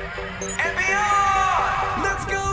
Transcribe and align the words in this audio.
and 0.00 0.76
beyond. 0.78 2.02
Let's 2.04 2.24
go, 2.26 2.45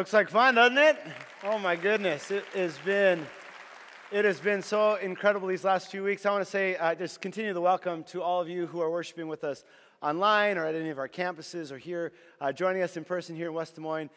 Looks 0.00 0.14
like 0.14 0.30
fun, 0.30 0.54
doesn't 0.54 0.78
it? 0.78 0.96
Oh 1.44 1.58
my 1.58 1.76
goodness, 1.76 2.30
it 2.30 2.46
has 2.54 2.78
been 2.86 3.26
it 4.10 4.24
has 4.24 4.40
been 4.40 4.62
so 4.62 4.94
incredible 4.94 5.46
these 5.46 5.62
last 5.62 5.90
few 5.90 6.02
weeks. 6.02 6.24
I 6.24 6.30
want 6.30 6.42
to 6.42 6.50
say 6.50 6.74
uh, 6.76 6.94
just 6.94 7.20
continue 7.20 7.52
the 7.52 7.60
welcome 7.60 8.04
to 8.04 8.22
all 8.22 8.40
of 8.40 8.48
you 8.48 8.66
who 8.66 8.80
are 8.80 8.90
worshiping 8.90 9.28
with 9.28 9.44
us 9.44 9.62
online 10.00 10.56
or 10.56 10.64
at 10.64 10.74
any 10.74 10.88
of 10.88 10.98
our 10.98 11.06
campuses 11.06 11.70
or 11.70 11.76
here 11.76 12.14
uh, 12.40 12.50
joining 12.50 12.80
us 12.80 12.96
in 12.96 13.04
person 13.04 13.36
here 13.36 13.48
in 13.48 13.52
West 13.52 13.74
Des 13.74 13.82
Moines. 13.82 14.08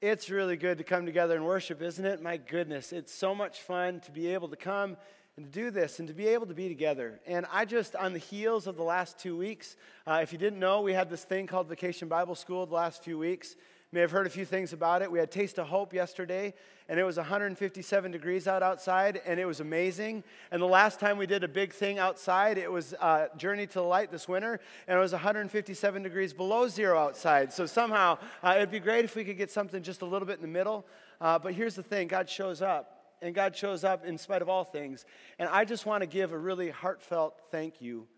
It's 0.00 0.30
really 0.30 0.56
good 0.56 0.78
to 0.78 0.84
come 0.84 1.04
together 1.04 1.34
and 1.34 1.44
worship, 1.44 1.82
isn't 1.82 2.04
it? 2.04 2.22
My 2.22 2.36
goodness, 2.36 2.92
it's 2.92 3.12
so 3.12 3.34
much 3.34 3.60
fun 3.62 3.98
to 4.02 4.12
be 4.12 4.28
able 4.28 4.46
to 4.50 4.56
come 4.56 4.96
and 5.36 5.46
to 5.46 5.50
do 5.50 5.72
this 5.72 5.98
and 5.98 6.06
to 6.06 6.14
be 6.14 6.28
able 6.28 6.46
to 6.46 6.54
be 6.54 6.68
together. 6.68 7.18
And 7.26 7.44
I 7.52 7.64
just, 7.64 7.96
on 7.96 8.12
the 8.12 8.20
heels 8.20 8.68
of 8.68 8.76
the 8.76 8.84
last 8.84 9.18
two 9.18 9.36
weeks, 9.36 9.74
uh, 10.06 10.20
if 10.22 10.32
you 10.32 10.38
didn't 10.38 10.60
know, 10.60 10.80
we 10.80 10.92
had 10.92 11.10
this 11.10 11.24
thing 11.24 11.48
called 11.48 11.68
Vacation 11.68 12.06
Bible 12.06 12.36
School 12.36 12.66
the 12.66 12.76
last 12.76 13.02
few 13.02 13.18
weeks. 13.18 13.56
May 13.94 14.00
have 14.00 14.10
heard 14.10 14.26
a 14.26 14.30
few 14.30 14.44
things 14.44 14.72
about 14.72 15.02
it. 15.02 15.12
We 15.12 15.20
had 15.20 15.30
Taste 15.30 15.56
of 15.56 15.68
Hope 15.68 15.92
yesterday, 15.94 16.52
and 16.88 16.98
it 16.98 17.04
was 17.04 17.16
157 17.16 18.10
degrees 18.10 18.48
out 18.48 18.60
outside, 18.60 19.20
and 19.24 19.38
it 19.38 19.44
was 19.44 19.60
amazing. 19.60 20.24
And 20.50 20.60
the 20.60 20.66
last 20.66 20.98
time 20.98 21.16
we 21.16 21.28
did 21.28 21.44
a 21.44 21.48
big 21.48 21.72
thing 21.72 22.00
outside, 22.00 22.58
it 22.58 22.72
was 22.72 22.92
uh, 22.94 23.28
Journey 23.36 23.68
to 23.68 23.74
the 23.74 23.82
Light 23.82 24.10
this 24.10 24.26
winter, 24.26 24.58
and 24.88 24.98
it 24.98 25.00
was 25.00 25.12
157 25.12 26.02
degrees 26.02 26.32
below 26.32 26.66
zero 26.66 26.98
outside. 26.98 27.52
So 27.52 27.66
somehow, 27.66 28.18
uh, 28.42 28.54
it'd 28.56 28.72
be 28.72 28.80
great 28.80 29.04
if 29.04 29.14
we 29.14 29.22
could 29.22 29.36
get 29.36 29.52
something 29.52 29.80
just 29.80 30.02
a 30.02 30.06
little 30.06 30.26
bit 30.26 30.38
in 30.38 30.42
the 30.42 30.48
middle. 30.48 30.84
Uh, 31.20 31.38
but 31.38 31.54
here's 31.54 31.76
the 31.76 31.82
thing 31.84 32.08
God 32.08 32.28
shows 32.28 32.62
up, 32.62 33.14
and 33.22 33.32
God 33.32 33.54
shows 33.54 33.84
up 33.84 34.04
in 34.04 34.18
spite 34.18 34.42
of 34.42 34.48
all 34.48 34.64
things. 34.64 35.04
And 35.38 35.48
I 35.48 35.64
just 35.64 35.86
want 35.86 36.00
to 36.00 36.08
give 36.08 36.32
a 36.32 36.38
really 36.38 36.70
heartfelt 36.70 37.40
thank 37.52 37.80
you, 37.80 38.08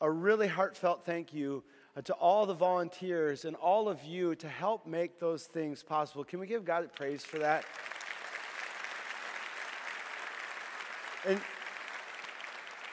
a 0.00 0.10
really 0.10 0.48
heartfelt 0.48 1.04
thank 1.04 1.34
you 1.34 1.64
Uh, 1.94 2.00
to 2.00 2.14
all 2.14 2.46
the 2.46 2.54
volunteers 2.54 3.44
and 3.44 3.54
all 3.56 3.86
of 3.86 4.02
you 4.02 4.34
to 4.34 4.48
help 4.48 4.86
make 4.86 5.20
those 5.20 5.44
things 5.44 5.82
possible. 5.82 6.24
Can 6.24 6.40
we 6.40 6.46
give 6.46 6.64
God 6.64 6.90
praise 6.94 7.22
for 7.22 7.38
that? 7.38 7.64
And, 11.26 11.38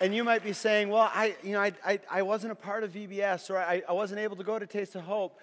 and 0.01 0.13
you 0.13 0.25
might 0.25 0.43
be 0.43 0.51
saying, 0.51 0.89
well, 0.89 1.09
I, 1.13 1.35
you 1.43 1.53
know, 1.53 1.61
I, 1.61 1.71
I, 1.85 1.99
I 2.11 2.21
wasn't 2.23 2.51
a 2.51 2.55
part 2.55 2.83
of 2.83 2.91
VBS 2.91 3.49
or 3.49 3.57
I, 3.57 3.81
I 3.87 3.93
wasn't 3.93 4.19
able 4.19 4.35
to 4.35 4.43
go 4.43 4.59
to 4.59 4.67
Taste 4.67 4.95
of 4.95 5.03
Hope, 5.03 5.39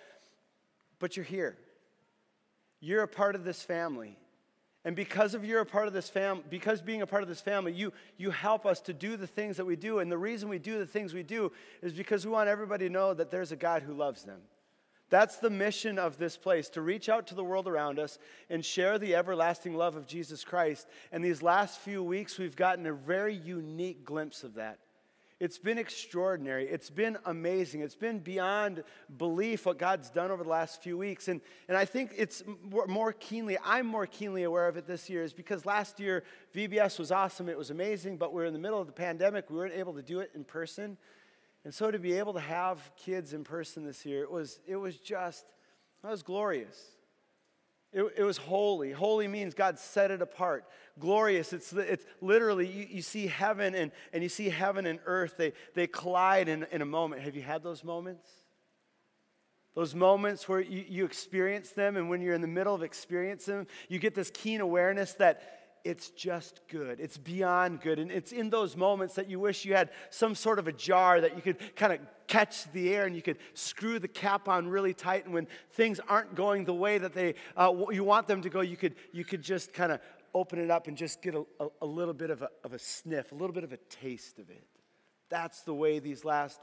but 0.99 1.17
you're 1.17 1.25
here. 1.25 1.57
You're 2.81 3.03
a 3.03 3.09
part 3.09 3.35
of 3.35 3.45
this 3.45 3.63
family. 3.63 4.19
And 4.87 4.95
because 4.95 5.35
of 5.35 5.45
you're 5.45 5.63
a 5.63 5.67
part 5.67 5.89
of 5.89 5.93
this 5.93 6.09
family, 6.09 6.45
because 6.49 6.81
being 6.81 7.03
a 7.03 7.09
part 7.09 7.25
of 7.25 7.29
this 7.29 7.41
family, 7.41 7.73
you, 7.73 7.93
you 8.19 8.31
help 8.31 8.65
us 8.65 8.81
to 8.83 8.93
do 8.93 9.17
the 9.17 9.27
things 9.27 9.57
that 9.57 9.65
we 9.65 9.75
do. 9.75 9.99
And 9.99 10.11
the 10.11 10.17
reason 10.17 10.49
we 10.49 10.61
do 10.61 10.79
the 10.79 10.87
things 10.87 11.13
we 11.13 11.25
do 11.25 11.51
is 11.83 11.93
because 11.93 12.25
we 12.25 12.31
want 12.31 12.49
everybody 12.49 12.87
to 12.87 12.93
know 12.93 13.13
that 13.13 13.33
there's 13.33 13.51
a 13.51 13.57
God 13.57 13.83
who 13.83 13.95
loves 13.95 14.23
them. 14.23 14.39
That's 15.11 15.39
the 15.39 15.51
mission 15.51 15.99
of 15.99 16.19
this 16.19 16.37
place 16.37 16.69
to 16.71 16.83
reach 16.83 17.09
out 17.09 17.27
to 17.27 17.35
the 17.35 17.43
world 17.43 17.67
around 17.67 17.99
us 17.99 18.21
and 18.49 18.65
share 18.65 18.97
the 18.97 19.17
everlasting 19.17 19.75
love 19.75 19.97
of 19.97 20.07
Jesus 20.07 20.45
Christ. 20.45 20.87
And 21.11 21.25
these 21.25 21.43
last 21.43 21.81
few 21.81 22.01
weeks, 22.01 22.39
we've 22.39 22.55
gotten 22.55 22.87
a 22.87 22.93
very 22.93 23.35
unique 23.35 24.05
glimpse 24.05 24.45
of 24.45 24.55
that. 24.55 24.79
It's 25.39 25.59
been 25.59 25.77
extraordinary. 25.77 26.67
It's 26.67 26.89
been 26.89 27.19
amazing. 27.27 27.83
It's 27.83 27.95
been 27.95 28.21
beyond 28.21 28.83
belief 29.19 29.67
what 29.67 29.79
God's 29.79 30.09
done 30.09 30.31
over 30.31 30.43
the 30.43 30.49
last 30.49 30.83
few 30.83 30.97
weeks. 30.97 31.29
And, 31.29 31.43
and 31.69 31.77
I 31.77 31.85
think 31.85 32.15
it's 32.17 32.43
more 32.63 33.13
keenly, 33.13 33.59
I'm 33.63 33.87
more 33.87 34.07
keenly 34.07 34.45
aware 34.45 34.67
of 34.67 34.79
it 34.79 34.87
this 34.87 35.11
year, 35.11 35.23
is 35.23 35.35
because 35.35 35.67
last 35.67 36.01
year 36.01 36.25
VBS 36.55 36.99
was 36.99 37.13
awesome. 37.13 37.51
It 37.51 37.59
was 37.59 37.71
amazing, 37.71 38.17
but 38.17 38.33
we 38.33 38.43
are 38.43 38.47
in 38.47 38.55
the 38.55 38.59
middle 38.59 38.81
of 38.81 38.87
the 38.87 38.95
pandemic. 38.95 39.51
We 39.51 39.57
weren't 39.57 39.75
able 39.75 39.93
to 39.95 40.03
do 40.03 40.21
it 40.21 40.31
in 40.35 40.43
person. 40.43 40.97
And 41.65 41.75
so 41.75 41.91
to 41.91 41.99
be 41.99 42.15
able 42.15 42.33
to 42.33 42.41
have 42.41 42.91
kids 42.97 43.35
in 43.35 43.45
person 43.45 43.85
this 43.85 44.07
year, 44.07 44.23
it 44.23 44.31
was, 44.31 44.61
it 44.67 44.77
was 44.77 44.97
just, 44.97 45.45
that 46.03 46.11
was 46.11 46.23
glorious. 46.23 46.96
It, 47.97 48.13
it, 48.19 48.25
was 48.25 48.37
holy. 48.37 48.93
Holy 48.93 49.27
means 49.27 49.55
God 49.55 49.79
set 49.79 50.11
it 50.11 50.21
apart. 50.21 50.67
Glorious, 50.99 51.55
it's, 51.55 51.73
it's 51.73 52.05
literally, 52.21 52.67
you, 52.67 52.87
you 52.91 53.01
see 53.01 53.27
heaven 53.27 53.75
and, 53.75 53.91
and 54.13 54.23
you 54.23 54.29
see 54.29 54.51
heaven 54.51 54.85
and 54.85 54.99
earth, 55.07 55.37
they, 55.39 55.55
they 55.75 55.87
collide 55.87 56.51
in, 56.51 56.67
in 56.71 56.83
a 56.83 56.85
moment. 56.85 57.23
Have 57.23 57.35
you 57.35 57.41
had 57.41 57.63
those 57.63 57.83
moments? 57.83 58.29
Those 59.75 59.95
moments 59.95 60.47
where 60.47 60.61
you, 60.61 60.85
you 60.87 61.05
experience 61.07 61.71
them, 61.71 61.97
and 61.97 62.11
when 62.11 62.21
you're 62.21 62.35
in 62.35 62.43
the 62.43 62.47
middle 62.47 62.75
of 62.75 62.83
experiencing 62.83 63.57
them, 63.57 63.67
you 63.89 63.99
get 63.99 64.15
this 64.15 64.31
keen 64.31 64.61
awareness 64.61 65.15
that 65.15 65.56
it's 65.87 66.11
just 66.11 66.61
good. 66.69 66.99
It's 66.99 67.17
beyond 67.17 67.81
good. 67.81 67.99
And 67.99 68.11
it's 68.11 68.33
in 68.33 68.51
those 68.51 68.77
moments 68.77 69.15
that 69.15 69.31
you 69.31 69.39
wish 69.39 69.65
you 69.65 69.75
had 69.75 69.91
some 70.11 70.35
sort 70.35 70.59
of 70.59 70.67
a 70.67 70.73
jar 70.73 71.21
that 71.21 71.37
you 71.37 71.43
could 71.43 71.59
kind 71.77 71.93
of 71.93 72.01
catch 72.27 72.71
the 72.73 72.93
air 72.93 73.07
and 73.07 73.15
you 73.15 73.23
could 73.23 73.39
screw 73.55 74.01
the 74.01 74.09
cap 74.09 74.49
on 74.49 74.67
really 74.67 74.93
tight. 74.93 75.25
And 75.25 75.33
when 75.33 75.47
things 75.71 76.01
aren't 76.09 76.35
going 76.35 76.65
the 76.65 76.75
way 76.75 76.99
that 76.99 77.15
they, 77.15 77.35
uh, 77.57 77.73
you 77.91 78.03
want 78.03 78.27
them 78.27 78.43
to 78.43 78.51
go, 78.51 78.63
you 78.63 78.77
could, 78.77 78.97
you 79.13 79.25
could 79.25 79.43
just 79.43 79.73
kind 79.73 79.93
of 79.93 80.01
open 80.35 80.59
it 80.59 80.71
up 80.71 80.89
and 80.89 80.97
just 80.97 81.23
get 81.23 81.35
a, 81.35 81.45
a, 81.61 81.69
a 81.83 81.87
little 81.87 82.15
bit 82.15 82.31
of 82.31 82.43
a, 82.43 82.51
of 82.65 82.73
a 82.73 82.79
sniff, 82.79 83.31
a 83.31 83.35
little 83.35 83.55
bit 83.55 83.65
of 83.65 83.73
a 83.73 83.79
taste 83.89 84.41
of 84.41 84.51
it. 84.51 84.67
That's 85.29 85.63
the 85.63 85.75
way 85.75 86.01
these 86.01 86.25
last 86.25 86.61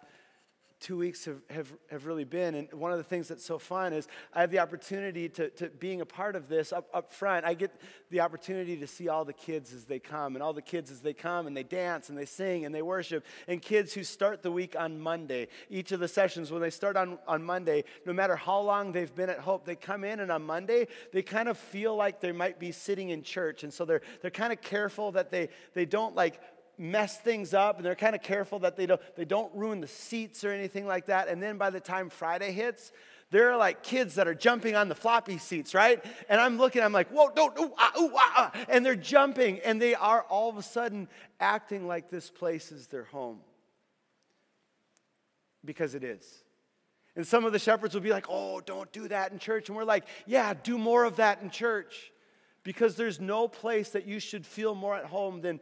two 0.84 0.98
weeks 0.98 1.24
have, 1.24 1.40
have, 1.50 1.74
have 1.90 2.06
really 2.06 2.26
been. 2.26 2.56
And 2.56 2.72
one 2.74 2.92
of 2.92 2.98
the 2.98 3.04
things 3.06 3.30
that's 3.30 3.46
so 3.46 3.58
fun 3.58 3.94
is 3.94 4.08
I 4.34 4.42
have 4.42 4.52
the 4.52 4.60
opportunity 4.60 5.30
to, 5.30 5.50
to 5.52 5.70
being 5.70 6.02
a 6.02 6.06
part 6.06 6.36
of 6.36 6.50
this 6.50 6.74
up, 6.74 6.90
up 6.94 7.12
front. 7.12 7.46
I 7.46 7.54
get 7.54 7.72
the 8.12 8.20
opportunity 8.20 8.76
to 8.76 8.86
see 8.86 9.08
all 9.08 9.24
the 9.24 9.34
kids 9.34 9.74
as 9.74 9.86
they 9.86 9.98
come, 9.98 10.36
and 10.36 10.44
all 10.44 10.52
the 10.52 10.62
kids 10.62 10.92
as 10.92 11.00
they 11.00 11.14
come, 11.14 11.48
and 11.48 11.56
they 11.56 11.64
dance, 11.64 12.10
and 12.10 12.18
they 12.18 12.26
sing, 12.26 12.66
and 12.66 12.76
they 12.76 12.82
worship. 12.82 13.26
And 13.48 13.62
kids 13.62 13.94
who 13.94 14.04
start 14.04 14.44
the 14.44 14.52
week 14.52 14.76
on 14.78 15.00
Monday, 15.00 15.48
each 15.70 15.94
of 15.94 16.02
the 16.02 16.08
sessions, 16.08 16.52
when 16.52 16.62
they 16.62 16.70
start 16.70 16.98
on, 16.98 17.18
on 17.28 17.44
Monday, 17.44 17.86
no 18.06 18.12
matter 18.12 18.36
how 18.36 18.60
long 18.60 18.92
they've 18.92 19.16
been 19.16 19.30
at 19.30 19.40
Hope, 19.40 19.66
they 19.66 19.76
come 19.76 20.04
in, 20.04 20.20
and 20.20 20.32
on 20.32 20.44
Monday, 20.44 20.88
they 21.14 21.22
kind 21.22 21.48
of 21.48 21.58
feel 21.58 21.96
like 21.96 22.20
they 22.20 22.34
might 22.34 22.60
be 22.60 22.74
sitting 22.74 23.10
in 23.10 23.24
church. 23.24 23.64
And 23.64 23.74
so 23.74 23.86
they're, 23.86 24.02
they're 24.22 24.32
kind 24.32 24.52
of 24.52 24.62
careful 24.62 25.14
that 25.14 25.32
they, 25.32 25.48
they 25.74 25.86
don't 25.86 26.14
like 26.14 26.42
mess 26.78 27.18
things 27.18 27.54
up 27.54 27.78
and 27.78 27.86
they're 27.86 27.96
kind 27.96 28.16
of 28.16 28.22
careful 28.22 28.60
that 28.60 28.76
they 28.76 28.86
don't, 28.86 29.02
they 29.16 29.26
don't 29.26 29.54
ruin 29.56 29.82
the 29.82 29.88
seats 29.88 30.44
or 30.44 30.52
anything 30.52 30.86
like 30.88 31.08
that. 31.08 31.28
And 31.28 31.42
then 31.42 31.58
by 31.58 31.70
the 31.70 31.80
time 31.80 32.10
Friday 32.10 32.52
hits, 32.52 32.92
there 33.32 33.52
are 33.52 33.58
like 33.58 33.82
kids 33.84 34.16
that 34.16 34.28
are 34.28 34.36
jumping 34.36 34.76
on 34.76 34.90
the 34.90 34.96
floppy 34.96 35.38
seats, 35.38 35.74
right? 35.74 36.04
And 36.30 36.40
I'm 36.40 36.58
looking, 36.58 36.84
I'm 36.84 36.94
like, 36.94 37.10
whoa, 37.10 37.30
don't, 37.36 37.58
ooh, 37.60 37.74
ah, 37.78 37.92
ooh, 38.00 38.12
ah, 38.16 38.34
ah. 38.56 38.66
And 38.70 38.86
they're 38.86 38.96
jumping 38.96 39.60
and 39.60 39.82
they 39.82 39.96
are 39.96 40.22
all 40.24 40.50
of 40.50 40.58
a 40.58 40.64
sudden 40.64 41.08
acting 41.40 41.88
like 41.88 42.10
this 42.10 42.30
place 42.30 42.72
is 42.72 42.88
their 42.88 43.06
home. 43.06 43.40
Because 45.66 45.96
it 45.96 46.04
is. 46.04 46.44
And 47.16 47.26
some 47.26 47.46
of 47.46 47.54
the 47.54 47.60
shepherds 47.60 47.94
will 47.94 48.02
be 48.02 48.10
like, 48.10 48.26
oh, 48.30 48.60
don't 48.60 48.92
do 48.92 49.08
that 49.08 49.32
in 49.32 49.40
church. 49.40 49.70
And 49.70 49.78
we're 49.78 49.84
like, 49.84 50.06
yeah, 50.26 50.54
do 50.54 50.78
more 50.78 51.04
of 51.04 51.18
that 51.18 51.42
in 51.42 51.50
church. 51.50 52.12
Because 52.64 52.96
there's 52.96 53.20
no 53.20 53.48
place 53.48 53.90
that 53.90 54.08
you 54.08 54.20
should 54.20 54.46
feel 54.46 54.74
more 54.74 54.96
at 54.96 55.06
home 55.06 55.42
than 55.42 55.60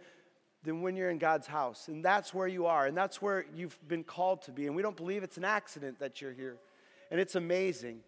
than 0.63 0.81
when 0.81 0.96
you're 0.96 1.10
in 1.10 1.18
God's 1.18 1.48
house. 1.48 1.88
And 1.88 2.04
that's 2.04 2.34
where 2.34 2.48
you 2.48 2.66
are, 2.68 2.86
and 2.86 2.96
that's 2.96 3.22
where 3.22 3.46
you've 3.54 3.78
been 3.88 4.04
called 4.04 4.44
to 4.44 4.52
be. 4.52 4.68
And 4.68 4.75
we 4.75 4.81
don't 4.81 4.98
believe 4.98 5.24
it's 5.24 5.38
an 5.38 5.46
accident 5.46 6.00
that 6.00 6.22
you're 6.22 6.34
here. 6.34 6.58
And 7.10 7.19
it's 7.19 7.36
amazing. 7.36 8.02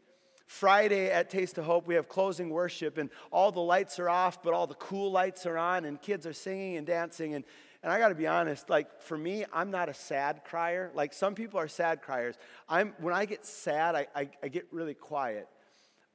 Friday 0.45 1.09
at 1.09 1.29
Taste 1.29 1.57
of 1.57 1.65
Hope, 1.65 1.87
we 1.87 1.95
have 1.95 2.07
closing 2.07 2.49
worship, 2.49 2.97
and 2.97 3.09
all 3.31 3.51
the 3.51 3.61
lights 3.61 3.97
are 3.99 4.09
off, 4.09 4.43
but 4.43 4.53
all 4.53 4.67
the 4.67 4.75
cool 4.75 5.11
lights 5.11 5.45
are 5.45 5.57
on, 5.57 5.85
and 5.85 6.01
kids 6.01 6.27
are 6.27 6.33
singing 6.33 6.77
and 6.77 6.85
dancing. 6.85 7.33
And, 7.33 7.43
and 7.81 7.91
I 7.91 7.97
gotta 7.97 8.15
be 8.15 8.27
honest, 8.27 8.69
like 8.69 9.01
for 9.01 9.17
me, 9.17 9.45
I'm 9.51 9.71
not 9.71 9.89
a 9.89 9.93
sad 9.93 10.43
crier. 10.45 10.91
Like 10.93 11.13
some 11.13 11.33
people 11.33 11.59
are 11.59 11.67
sad 11.67 12.01
criers. 12.01 12.35
I'm, 12.69 12.93
when 12.99 13.13
I 13.13 13.25
get 13.25 13.45
sad, 13.45 13.95
I, 13.95 14.07
I, 14.15 14.29
I 14.43 14.47
get 14.47 14.67
really 14.71 14.93
quiet. 14.93 15.47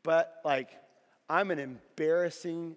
But 0.03 0.41
like, 0.45 0.71
I'm 1.29 1.51
an 1.51 1.59
embarrassing 1.59 2.77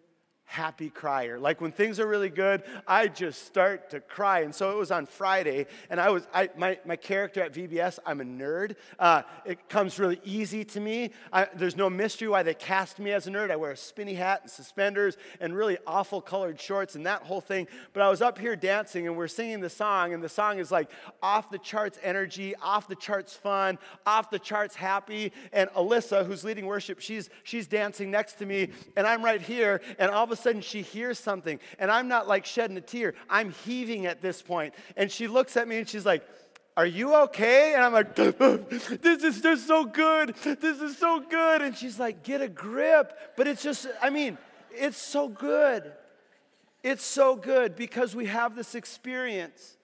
happy 0.51 0.89
crier. 0.89 1.39
Like 1.39 1.62
when 1.62 1.71
things 1.71 1.98
are 1.98 2.06
really 2.06 2.30
good, 2.30 2.63
I 2.86 3.07
just 3.07 3.45
start 3.45 3.92
to 3.92 4.01
cry. 4.01 4.42
And 4.42 4.53
so 4.53 4.69
it 4.71 4.77
was 4.77 4.92
on 4.92 5.06
Friday, 5.06 5.65
and 5.89 5.98
I 5.98 6.09
was 6.09 6.27
I, 6.33 6.50
my 6.57 6.77
my 6.86 6.98
character 6.98 7.42
at 7.42 7.53
VBS. 7.53 8.00
I'm 8.06 8.19
a 8.19 8.25
nerd. 8.25 8.75
Uh, 9.00 9.21
it 9.45 9.69
comes 9.69 9.98
really 9.98 10.19
easy 10.25 10.65
to 10.65 10.81
me. 10.81 11.12
I, 11.31 11.48
there's 11.56 11.77
no 11.77 11.89
mystery 11.89 12.27
why 12.27 12.44
they 12.44 12.53
cast 12.53 13.00
me 13.00 13.13
as 13.13 13.27
a 13.27 13.31
nerd. 13.31 13.50
I 13.50 13.56
wear 13.56 13.71
a 13.71 13.77
spinny 13.77 14.13
hat 14.15 14.42
and 14.42 14.51
suspenders 14.51 15.15
and 15.39 15.56
really 15.56 15.77
awful 15.88 16.19
colored 16.19 16.59
shorts 16.59 16.95
and 16.95 17.06
that 17.06 17.24
whole 17.24 17.39
thing. 17.39 17.68
But 17.94 18.04
I 18.04 18.09
was 18.09 18.21
up 18.21 18.38
here 18.38 18.57
dancing, 18.57 19.07
and 19.07 19.15
we're 19.15 19.30
singing 19.30 19.62
the 19.62 19.69
song, 19.69 20.13
and 20.13 20.21
the 20.21 20.30
song 20.30 20.59
is 20.59 20.69
like 20.69 20.89
off 21.24 21.50
the 21.50 21.59
charts 21.59 21.97
energy, 22.04 22.56
off 22.57 22.89
the 22.89 22.95
charts 22.95 23.33
fun, 23.33 23.80
off 24.06 24.30
the 24.30 24.39
charts 24.39 24.75
happy. 24.75 25.31
And 25.54 25.69
Alyssa, 25.69 26.25
who's 26.25 26.44
leading 26.44 26.65
worship, 26.65 27.00
she's 27.00 27.30
she's 27.44 27.68
dancing 27.68 28.12
next 28.12 28.33
to 28.39 28.45
me, 28.45 28.68
and 28.97 29.07
I'm 29.07 29.24
right 29.24 29.42
here, 29.42 29.80
and 29.97 30.12
all 30.12 30.25
of 30.25 30.31
a 30.31 30.41
sudden 30.42 30.62
she 30.62 30.82
hears 30.82 31.20
something, 31.20 31.60
and 31.80 31.92
I'm 31.92 32.08
not 32.08 32.28
like 32.28 32.46
shedding 32.46 32.78
a 32.78 32.82
tear. 32.82 33.14
I'm 33.30 33.52
heaving 33.52 34.06
at 34.06 34.22
this 34.22 34.42
point. 34.42 34.74
And 34.98 35.12
she 35.12 35.28
looks 35.28 35.58
at 35.58 35.68
me 35.68 35.78
and 35.78 35.88
she's 35.88 36.06
like, 36.06 36.24
Are 36.76 36.86
you 36.86 37.16
okay? 37.24 37.74
And 37.74 37.84
I'm 37.84 37.94
like, 37.94 38.16
This 39.02 39.24
is 39.24 39.42
just 39.42 39.68
so 39.68 39.86
good. 39.86 40.36
This 40.36 40.82
is 40.82 40.98
so 40.98 41.20
good. 41.20 41.62
And 41.62 41.76
she's 41.76 42.00
like, 42.00 42.24
Get 42.24 42.42
a 42.42 42.48
grip. 42.48 43.18
But 43.38 43.48
it's 43.48 43.64
just, 43.64 43.88
I 44.02 44.10
mean, 44.10 44.38
it's 44.72 44.98
so 44.98 45.28
good. 45.28 45.92
It's 46.84 47.06
so 47.06 47.36
good 47.36 47.76
because 47.76 48.16
we 48.16 48.26
have 48.26 48.56
this 48.56 48.74
experience 48.76 49.78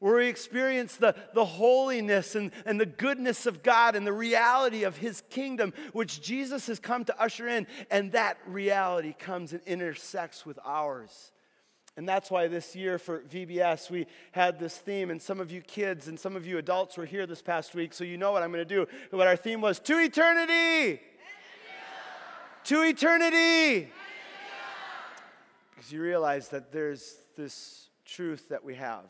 where 0.00 0.16
we 0.16 0.28
experience 0.28 0.96
the, 0.96 1.14
the 1.34 1.44
holiness 1.44 2.34
and, 2.34 2.52
and 2.64 2.80
the 2.80 2.86
goodness 2.86 3.46
of 3.46 3.62
God 3.62 3.96
and 3.96 4.06
the 4.06 4.12
reality 4.12 4.84
of 4.84 4.96
His 4.96 5.22
kingdom, 5.30 5.72
which 5.92 6.22
Jesus 6.22 6.68
has 6.68 6.78
come 6.78 7.04
to 7.06 7.20
usher 7.20 7.48
in, 7.48 7.66
and 7.90 8.12
that 8.12 8.38
reality 8.46 9.12
comes 9.12 9.52
and 9.52 9.62
intersects 9.66 10.46
with 10.46 10.58
ours. 10.64 11.32
And 11.96 12.08
that's 12.08 12.30
why 12.30 12.46
this 12.46 12.76
year 12.76 12.96
for 12.96 13.22
VBS, 13.22 13.90
we 13.90 14.06
had 14.30 14.60
this 14.60 14.76
theme, 14.76 15.10
and 15.10 15.20
some 15.20 15.40
of 15.40 15.50
you 15.50 15.60
kids 15.60 16.06
and 16.06 16.18
some 16.18 16.36
of 16.36 16.46
you 16.46 16.58
adults 16.58 16.96
were 16.96 17.06
here 17.06 17.26
this 17.26 17.42
past 17.42 17.74
week, 17.74 17.92
so 17.92 18.04
you 18.04 18.16
know 18.16 18.30
what 18.30 18.44
I'm 18.44 18.52
going 18.52 18.66
to 18.66 18.74
do. 18.74 18.86
What 19.10 19.26
our 19.26 19.36
theme 19.36 19.60
was 19.60 19.80
to 19.80 19.98
eternity! 19.98 21.00
To 22.64 22.82
eternity! 22.82 23.90
Because 25.74 25.90
you 25.90 26.00
realize 26.00 26.50
that 26.50 26.70
there's 26.70 27.16
this 27.36 27.88
truth 28.04 28.48
that 28.50 28.62
we 28.62 28.76
have. 28.76 29.06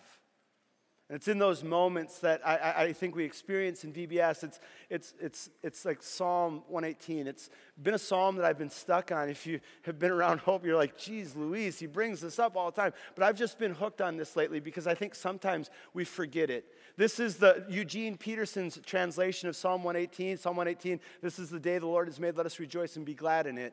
And 1.09 1.17
it's 1.17 1.27
in 1.27 1.39
those 1.39 1.65
moments 1.65 2.19
that 2.19 2.47
I, 2.47 2.85
I, 2.85 2.93
think 2.93 3.17
we 3.17 3.25
experience 3.25 3.83
in 3.83 3.95
VBS. 3.95 4.45
It's, 4.45 4.61
it's, 4.91 5.15
it's, 5.19 5.49
it's 5.63 5.85
like 5.87 6.03
Psalm 6.03 6.63
118. 6.69 7.27
It's 7.27 7.49
been 7.83 7.95
a 7.95 7.99
psalm 7.99 8.37
that 8.37 8.45
I've 8.45 8.59
been 8.59 8.69
stuck 8.69 9.11
on. 9.11 9.31
If 9.31 9.47
you 9.47 9.61
have 9.85 9.99
been 9.99 10.11
around 10.11 10.41
Hope, 10.41 10.67
you're 10.67 10.77
like, 10.77 10.99
geez, 10.99 11.35
Louise, 11.35 11.79
he 11.79 11.87
brings 11.87 12.21
this 12.21 12.39
up 12.39 12.57
all 12.57 12.71
the 12.71 12.79
time. 12.79 12.93
But 13.15 13.25
I've 13.25 13.39
just 13.39 13.59
been 13.59 13.73
hooked 13.73 14.03
on 14.03 14.19
this 14.19 14.37
lately 14.37 14.61
because 14.61 14.87
I 14.87 14.95
think 14.95 15.15
sometimes 15.15 15.71
we 15.95 16.05
forget 16.05 16.51
it. 16.51 16.67
This 16.99 17.19
is 17.19 17.37
the 17.37 17.65
Eugene 17.71 18.19
Peterson's 18.19 18.79
translation 18.85 19.49
of 19.49 19.57
Psalm 19.57 19.83
118. 19.85 20.37
Psalm 20.37 20.57
118, 20.57 21.01
this 21.23 21.39
is 21.39 21.49
the 21.49 21.61
day 21.61 21.79
the 21.79 21.87
Lord 21.87 22.09
has 22.09 22.21
made. 22.21 22.37
Let 22.37 22.45
us 22.45 22.61
rejoice 22.61 22.97
and 22.97 23.07
be 23.07 23.15
glad 23.15 23.47
in 23.47 23.57
it. 23.57 23.73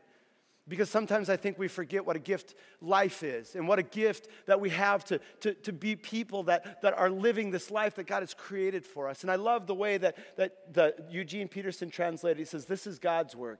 Because 0.67 0.89
sometimes 0.89 1.29
I 1.29 1.37
think 1.37 1.59
we 1.59 1.67
forget 1.67 2.05
what 2.05 2.15
a 2.15 2.19
gift 2.19 2.55
life 2.81 3.21
is 3.21 3.55
and 3.55 3.67
what 3.67 3.77
a 3.77 3.83
gift 3.83 4.27
that 4.47 4.59
we 4.59 4.71
have 4.71 5.05
to, 5.05 5.19
to, 5.41 5.53
to 5.53 5.71
be 5.71 5.95
people 5.95 6.43
that, 6.43 6.81
that 6.81 6.97
are 6.97 7.09
living 7.09 7.51
this 7.51 7.69
life 7.69 7.95
that 7.95 8.07
God 8.07 8.23
has 8.23 8.33
created 8.33 8.83
for 8.83 9.07
us. 9.07 9.21
And 9.21 9.31
I 9.31 9.35
love 9.35 9.67
the 9.67 9.75
way 9.75 9.97
that, 9.99 10.17
that 10.37 10.73
the 10.73 10.95
Eugene 11.09 11.47
Peterson 11.47 11.91
translated. 11.91 12.39
He 12.39 12.45
says, 12.45 12.65
This 12.65 12.87
is 12.87 12.97
God's 12.97 13.35
work. 13.35 13.59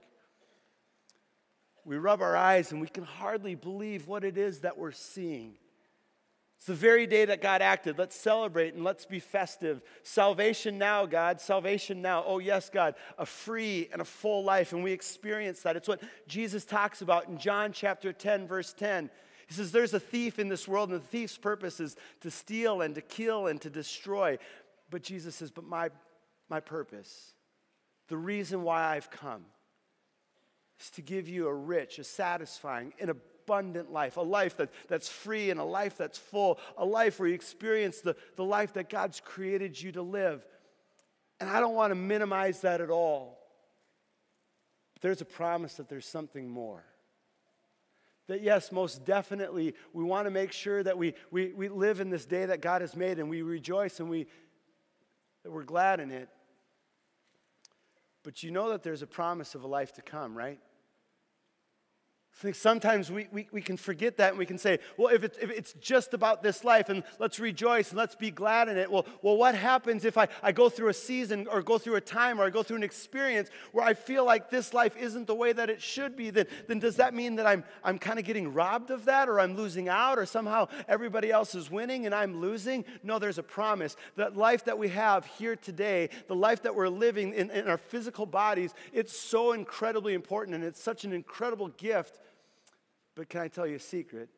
We 1.84 1.98
rub 1.98 2.22
our 2.24 2.36
eyes 2.36 2.72
and 2.72 2.82
we 2.82 2.88
can 2.88 3.04
hardly 3.04 3.54
believe 3.54 4.08
what 4.08 4.24
it 4.24 4.38
is 4.38 4.62
that 4.62 4.78
we're 4.78 4.92
seeing. 4.92 5.58
It's 6.66 6.70
the 6.70 6.88
very 6.88 7.06
day 7.06 7.26
that 7.26 7.44
God 7.44 7.62
acted. 7.62 8.00
Let's 8.00 8.16
celebrate 8.16 8.74
and 8.74 8.84
let's 8.84 9.06
be 9.06 9.20
festive. 9.20 9.84
Salvation 10.02 10.80
now, 10.80 11.06
God. 11.06 11.40
Salvation 11.40 12.02
now. 12.02 12.24
Oh, 12.26 12.40
yes, 12.40 12.72
God. 12.72 12.96
A 13.20 13.26
free 13.28 13.88
and 13.94 14.02
a 14.02 14.04
full 14.04 14.44
life. 14.44 14.74
And 14.74 14.84
we 14.84 14.92
experience 14.92 15.62
that. 15.62 15.76
It's 15.76 15.88
what 15.88 16.02
Jesus 16.28 16.66
talks 16.66 17.04
about 17.04 17.28
in 17.28 17.38
John 17.38 17.72
chapter 17.72 18.12
10, 18.12 18.48
verse 18.48 18.74
10. 18.74 19.12
He 19.46 19.54
says, 19.54 19.72
There's 19.72 19.94
a 19.94 20.00
thief 20.00 20.40
in 20.40 20.50
this 20.50 20.68
world, 20.68 20.90
and 20.90 21.00
the 21.00 21.06
thief's 21.06 21.38
purpose 21.38 21.80
is 21.80 21.98
to 22.22 22.32
steal 22.32 22.82
and 22.82 22.96
to 22.96 23.02
kill 23.02 23.46
and 23.46 23.62
to 23.62 23.70
destroy. 23.70 24.40
But 24.90 25.04
Jesus 25.04 25.36
says, 25.36 25.52
But 25.52 25.66
my, 25.66 25.92
my 26.50 26.62
purpose, 26.62 27.36
the 28.08 28.18
reason 28.18 28.64
why 28.64 28.86
I've 28.86 29.12
come, 29.12 29.46
is 30.80 30.90
to 30.90 31.04
give 31.04 31.30
you 31.30 31.48
a 31.48 31.54
rich, 31.54 32.00
a 32.00 32.04
satisfying, 32.04 32.92
and 33.00 33.12
a 33.12 33.16
abundant 33.46 33.92
life, 33.92 34.18
a 34.18 34.22
life 34.22 34.58
that, 34.58 34.70
that's 34.88 35.08
free 35.08 35.50
and 35.52 35.60
a 35.60 35.64
life 35.64 35.98
that's 35.98 36.18
full, 36.18 36.60
a 36.78 36.86
life 36.86 37.20
where 37.20 37.30
you 37.30 37.36
experience 37.36 38.02
the, 38.02 38.16
the 38.36 38.44
life 38.44 38.74
that 38.74 38.90
God's 38.90 39.20
created 39.20 39.80
you 39.80 39.92
to 39.94 40.02
live. 40.02 40.46
And 41.40 41.50
I 41.50 41.60
don't 41.60 41.76
want 41.76 41.92
to 41.92 41.96
minimize 41.96 42.62
that 42.62 42.82
at 42.82 42.90
all. 42.90 43.40
But 44.94 45.02
there's 45.02 45.22
a 45.22 45.26
promise 45.26 45.76
that 45.76 45.90
there's 45.90 46.06
something 46.06 46.50
more. 46.50 46.84
That, 48.28 48.42
yes, 48.42 48.72
most 48.72 49.06
definitely, 49.06 49.76
we 49.94 50.04
want 50.04 50.26
to 50.26 50.32
make 50.32 50.52
sure 50.52 50.82
that 50.82 50.98
we, 50.98 51.14
we, 51.30 51.54
we 51.54 51.70
live 51.70 52.00
in 52.00 52.10
this 52.10 52.26
day 52.26 52.48
that 52.48 52.62
God 52.62 52.82
has 52.82 52.96
made 52.96 53.20
and 53.20 53.30
we 53.30 53.44
rejoice 53.44 54.00
and 54.00 54.10
we, 54.10 54.26
that 55.44 55.52
we're 55.52 55.64
glad 55.64 56.00
in 56.00 56.10
it. 56.10 56.30
But 58.24 58.42
you 58.42 58.50
know 58.50 58.70
that 58.70 58.82
there's 58.82 59.04
a 59.04 59.08
promise 59.08 59.54
of 59.54 59.64
a 59.64 59.68
life 59.68 59.94
to 59.94 60.02
come, 60.02 60.36
right? 60.36 60.60
I 62.38 62.42
think 62.42 62.56
sometimes 62.56 63.10
we, 63.10 63.30
we, 63.32 63.48
we 63.54 63.62
can 63.62 63.78
forget 63.78 64.18
that 64.18 64.32
and 64.32 64.38
we 64.38 64.46
can 64.46 64.58
say, 64.58 64.80
well, 64.98 65.08
if 65.08 65.24
it's, 65.24 65.38
if 65.38 65.50
it's 65.50 65.72
just 65.80 66.14
about 66.14 66.44
this 66.44 66.66
life 66.66 66.90
and 66.90 67.02
let's 67.18 67.40
rejoice 67.40 67.92
and 67.92 67.98
let's 67.98 68.14
be 68.14 68.30
glad 68.30 68.68
in 68.68 68.78
it. 68.78 68.92
Well, 68.92 69.06
well 69.22 69.38
what 69.38 69.56
happens 69.56 70.04
if 70.04 70.18
I, 70.18 70.28
I 70.44 70.52
go 70.52 70.68
through 70.68 70.90
a 70.90 70.94
season 70.94 71.48
or 71.50 71.62
go 71.62 71.78
through 71.78 71.96
a 71.96 72.02
time 72.02 72.42
or 72.42 72.44
I 72.44 72.50
go 72.50 72.62
through 72.62 72.76
an 72.76 72.84
experience 72.84 73.50
where 73.72 73.86
I 73.86 73.94
feel 73.94 74.26
like 74.26 74.50
this 74.50 74.74
life 74.74 74.98
isn't 74.98 75.28
the 75.28 75.36
way 75.36 75.54
that 75.54 75.70
it 75.70 75.82
should 75.82 76.18
be? 76.18 76.30
Then, 76.30 76.48
then 76.68 76.80
does 76.80 76.98
that 76.98 77.14
mean 77.14 77.36
that 77.36 77.46
I'm, 77.46 77.64
I'm 77.86 77.98
kind 77.98 78.20
of 78.20 78.26
getting 78.26 78.54
robbed 78.54 78.92
of 78.92 79.06
that 79.06 79.30
or 79.30 79.40
I'm 79.40 79.56
losing 79.56 79.88
out 79.88 80.20
or 80.20 80.26
somehow 80.26 80.68
everybody 80.90 81.32
else 81.32 81.56
is 81.56 81.72
winning 81.72 82.06
and 82.06 82.14
I'm 82.14 82.42
losing? 82.42 82.84
No, 83.02 83.18
there's 83.18 83.38
a 83.38 83.44
promise. 83.44 83.96
That 84.18 84.36
life 84.36 84.66
that 84.66 84.78
we 84.78 84.90
have 84.90 85.26
here 85.26 85.56
today, 85.56 86.10
the 86.28 86.36
life 86.36 86.64
that 86.64 86.76
we're 86.76 86.90
living 86.90 87.34
in, 87.34 87.50
in 87.50 87.70
our 87.70 87.78
physical 87.78 88.26
bodies, 88.26 88.74
it's 88.92 89.18
so 89.18 89.54
incredibly 89.54 90.14
important 90.14 90.54
and 90.54 90.66
it's 90.66 90.84
such 90.84 91.06
an 91.06 91.14
incredible 91.14 91.70
gift 91.70 92.20
but 93.16 93.30
can 93.30 93.42
I 93.42 93.48
tell 93.48 93.66
you 93.66 93.76
a 93.76 93.80
secret? 93.80 94.30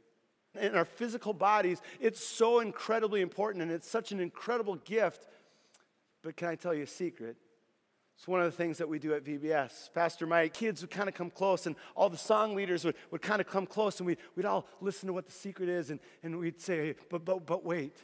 In 0.59 0.75
our 0.75 0.85
physical 0.85 1.33
bodies, 1.33 1.81
it's 1.99 2.23
so 2.23 2.59
incredibly 2.59 3.21
important 3.21 3.63
and 3.63 3.71
it's 3.71 3.89
such 3.89 4.11
an 4.11 4.19
incredible 4.19 4.75
gift. 4.75 5.27
But 6.23 6.35
can 6.35 6.47
I 6.47 6.55
tell 6.55 6.73
you 6.73 6.83
a 6.83 6.87
secret? 6.87 7.37
It's 8.17 8.27
one 8.27 8.41
of 8.41 8.45
the 8.45 8.57
things 8.57 8.79
that 8.79 8.89
we 8.89 8.97
do 8.97 9.13
at 9.13 9.23
VBS. 9.23 9.93
Pastor 9.93 10.25
Mike, 10.25 10.53
kids 10.53 10.81
would 10.81 10.89
kind 10.89 11.07
of 11.07 11.13
come 11.13 11.29
close, 11.29 11.67
and 11.67 11.75
all 11.95 12.09
the 12.09 12.17
song 12.17 12.55
leaders 12.55 12.83
would, 12.83 12.95
would 13.11 13.21
kind 13.21 13.39
of 13.39 13.47
come 13.47 13.67
close, 13.67 13.99
and 13.99 14.07
we'd, 14.07 14.17
we'd 14.35 14.45
all 14.47 14.65
listen 14.81 15.05
to 15.05 15.13
what 15.13 15.27
the 15.27 15.31
secret 15.31 15.69
is, 15.69 15.91
and, 15.91 15.99
and 16.23 16.39
we'd 16.39 16.59
say, 16.59 16.95
but, 17.11 17.23
but, 17.23 17.45
but 17.45 17.63
wait, 17.63 17.95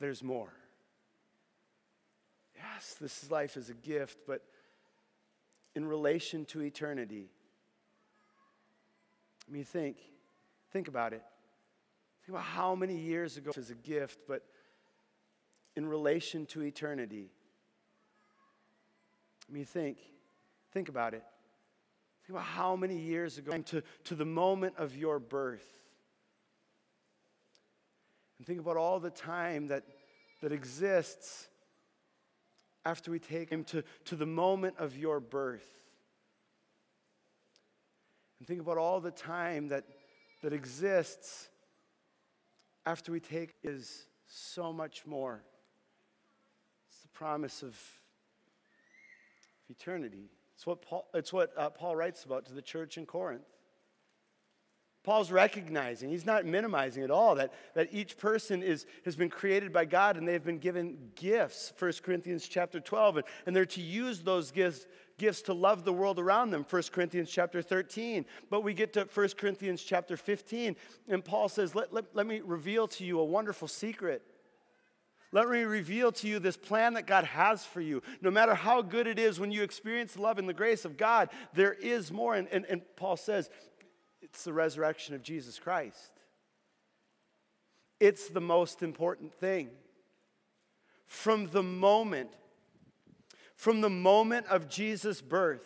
there's 0.00 0.24
more. 0.24 0.52
Yes, 2.56 2.96
this 3.00 3.30
life 3.30 3.56
is 3.56 3.70
a 3.70 3.74
gift, 3.74 4.18
but 4.26 4.42
in 5.76 5.86
relation 5.86 6.44
to 6.46 6.60
eternity, 6.60 7.30
I 9.48 9.52
mean, 9.52 9.64
think, 9.64 9.96
think 10.72 10.88
about 10.88 11.12
it. 11.12 11.22
Think 12.24 12.36
about 12.36 12.44
how 12.44 12.74
many 12.74 12.96
years 12.96 13.36
ago 13.36 13.50
as 13.56 13.70
a 13.70 13.74
gift, 13.74 14.18
but 14.28 14.44
in 15.76 15.86
relation 15.86 16.44
to 16.46 16.62
eternity. 16.62 17.30
I 19.48 19.52
mean, 19.52 19.64
think, 19.64 19.96
think 20.72 20.88
about 20.88 21.14
it. 21.14 21.22
Think 22.26 22.36
about 22.36 22.44
how 22.44 22.76
many 22.76 22.98
years 22.98 23.38
ago 23.38 23.56
to, 23.56 23.82
to 24.04 24.14
the 24.14 24.26
moment 24.26 24.74
of 24.76 24.94
your 24.94 25.18
birth. 25.18 25.66
And 28.36 28.46
think 28.46 28.60
about 28.60 28.76
all 28.76 29.00
the 29.00 29.10
time 29.10 29.68
that, 29.68 29.84
that 30.42 30.52
exists 30.52 31.48
after 32.84 33.10
we 33.10 33.18
take 33.18 33.48
him 33.50 33.64
to, 33.64 33.82
to 34.06 34.16
the 34.16 34.26
moment 34.26 34.76
of 34.78 34.96
your 34.96 35.20
birth. 35.20 35.66
And 38.38 38.46
think 38.46 38.60
about 38.60 38.78
all 38.78 39.00
the 39.00 39.10
time 39.10 39.68
that, 39.68 39.84
that 40.42 40.52
exists 40.52 41.48
after 42.86 43.12
we 43.12 43.20
take 43.20 43.54
is 43.62 44.06
so 44.26 44.72
much 44.72 45.06
more. 45.06 45.42
It's 46.88 47.00
the 47.00 47.08
promise 47.08 47.62
of 47.62 47.76
eternity. 49.68 50.30
It's 50.54 50.66
what 50.66 50.82
Paul, 50.82 51.06
it's 51.14 51.32
what, 51.32 51.52
uh, 51.56 51.70
Paul 51.70 51.96
writes 51.96 52.24
about 52.24 52.46
to 52.46 52.52
the 52.52 52.62
church 52.62 52.96
in 52.96 53.06
Corinth. 53.06 53.44
Paul's 55.04 55.30
recognizing, 55.30 56.10
he's 56.10 56.26
not 56.26 56.44
minimizing 56.44 57.02
at 57.02 57.10
all, 57.10 57.36
that, 57.36 57.52
that 57.74 57.88
each 57.92 58.18
person 58.18 58.62
is, 58.62 58.84
has 59.04 59.16
been 59.16 59.30
created 59.30 59.72
by 59.72 59.84
God 59.84 60.16
and 60.16 60.28
they've 60.28 60.44
been 60.44 60.58
given 60.58 60.98
gifts, 61.14 61.72
1 61.78 61.92
Corinthians 62.02 62.46
chapter 62.46 62.78
12, 62.80 63.18
and, 63.18 63.26
and 63.46 63.56
they're 63.56 63.64
to 63.64 63.80
use 63.80 64.20
those 64.20 64.50
gifts 64.50 64.86
gifts 65.18 65.42
to 65.42 65.52
love 65.52 65.84
the 65.84 65.92
world 65.92 66.18
around 66.18 66.50
them, 66.50 66.64
1 66.68 66.82
Corinthians 66.92 67.30
chapter 67.30 67.60
13. 67.60 68.24
But 68.48 68.62
we 68.62 68.72
get 68.72 68.92
to 68.94 69.08
1 69.12 69.28
Corinthians 69.36 69.82
chapter 69.82 70.16
15, 70.16 70.76
and 71.08 71.24
Paul 71.24 71.48
says, 71.48 71.74
Let, 71.74 71.92
let, 71.92 72.04
let 72.14 72.26
me 72.26 72.40
reveal 72.40 72.88
to 72.88 73.04
you 73.04 73.20
a 73.20 73.24
wonderful 73.24 73.68
secret. 73.68 74.22
Let 75.30 75.48
me 75.48 75.60
reveal 75.60 76.10
to 76.12 76.26
you 76.26 76.38
this 76.38 76.56
plan 76.56 76.94
that 76.94 77.06
God 77.06 77.24
has 77.24 77.64
for 77.64 77.82
you. 77.82 78.02
No 78.22 78.30
matter 78.30 78.54
how 78.54 78.80
good 78.80 79.06
it 79.06 79.18
is 79.18 79.38
when 79.38 79.50
you 79.50 79.62
experience 79.62 80.16
love 80.16 80.38
and 80.38 80.48
the 80.48 80.54
grace 80.54 80.86
of 80.86 80.96
God, 80.96 81.28
there 81.52 81.74
is 81.74 82.10
more. 82.10 82.34
And, 82.34 82.48
and, 82.48 82.64
and 82.64 82.80
Paul 82.96 83.18
says, 83.18 83.50
it's 84.22 84.44
the 84.44 84.54
resurrection 84.54 85.14
of 85.14 85.22
Jesus 85.22 85.58
Christ. 85.58 86.12
It's 88.00 88.28
the 88.28 88.40
most 88.40 88.82
important 88.82 89.34
thing. 89.34 89.68
From 91.06 91.48
the 91.50 91.62
moment, 91.62 92.30
from 93.58 93.82
the 93.82 93.90
moment 93.90 94.46
of 94.46 94.70
Jesus' 94.70 95.20
birth, 95.20 95.60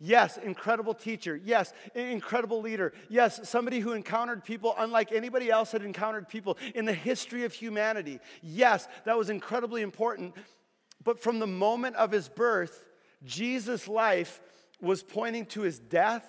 Yes, 0.00 0.36
incredible 0.36 0.94
teacher. 0.94 1.40
Yes, 1.44 1.72
incredible 1.96 2.60
leader. 2.60 2.92
Yes, 3.08 3.48
somebody 3.48 3.80
who 3.80 3.94
encountered 3.94 4.44
people 4.44 4.72
unlike 4.78 5.10
anybody 5.10 5.50
else 5.50 5.72
had 5.72 5.82
encountered 5.82 6.28
people 6.28 6.56
in 6.76 6.84
the 6.84 6.92
history 6.92 7.44
of 7.44 7.52
humanity. 7.52 8.20
Yes, 8.40 8.86
that 9.06 9.18
was 9.18 9.28
incredibly 9.28 9.82
important. 9.82 10.36
But 11.02 11.18
from 11.20 11.40
the 11.40 11.48
moment 11.48 11.96
of 11.96 12.12
his 12.12 12.28
birth, 12.28 12.84
Jesus' 13.24 13.88
life 13.88 14.40
was 14.80 15.02
pointing 15.02 15.46
to 15.46 15.62
his 15.62 15.80
death 15.80 16.24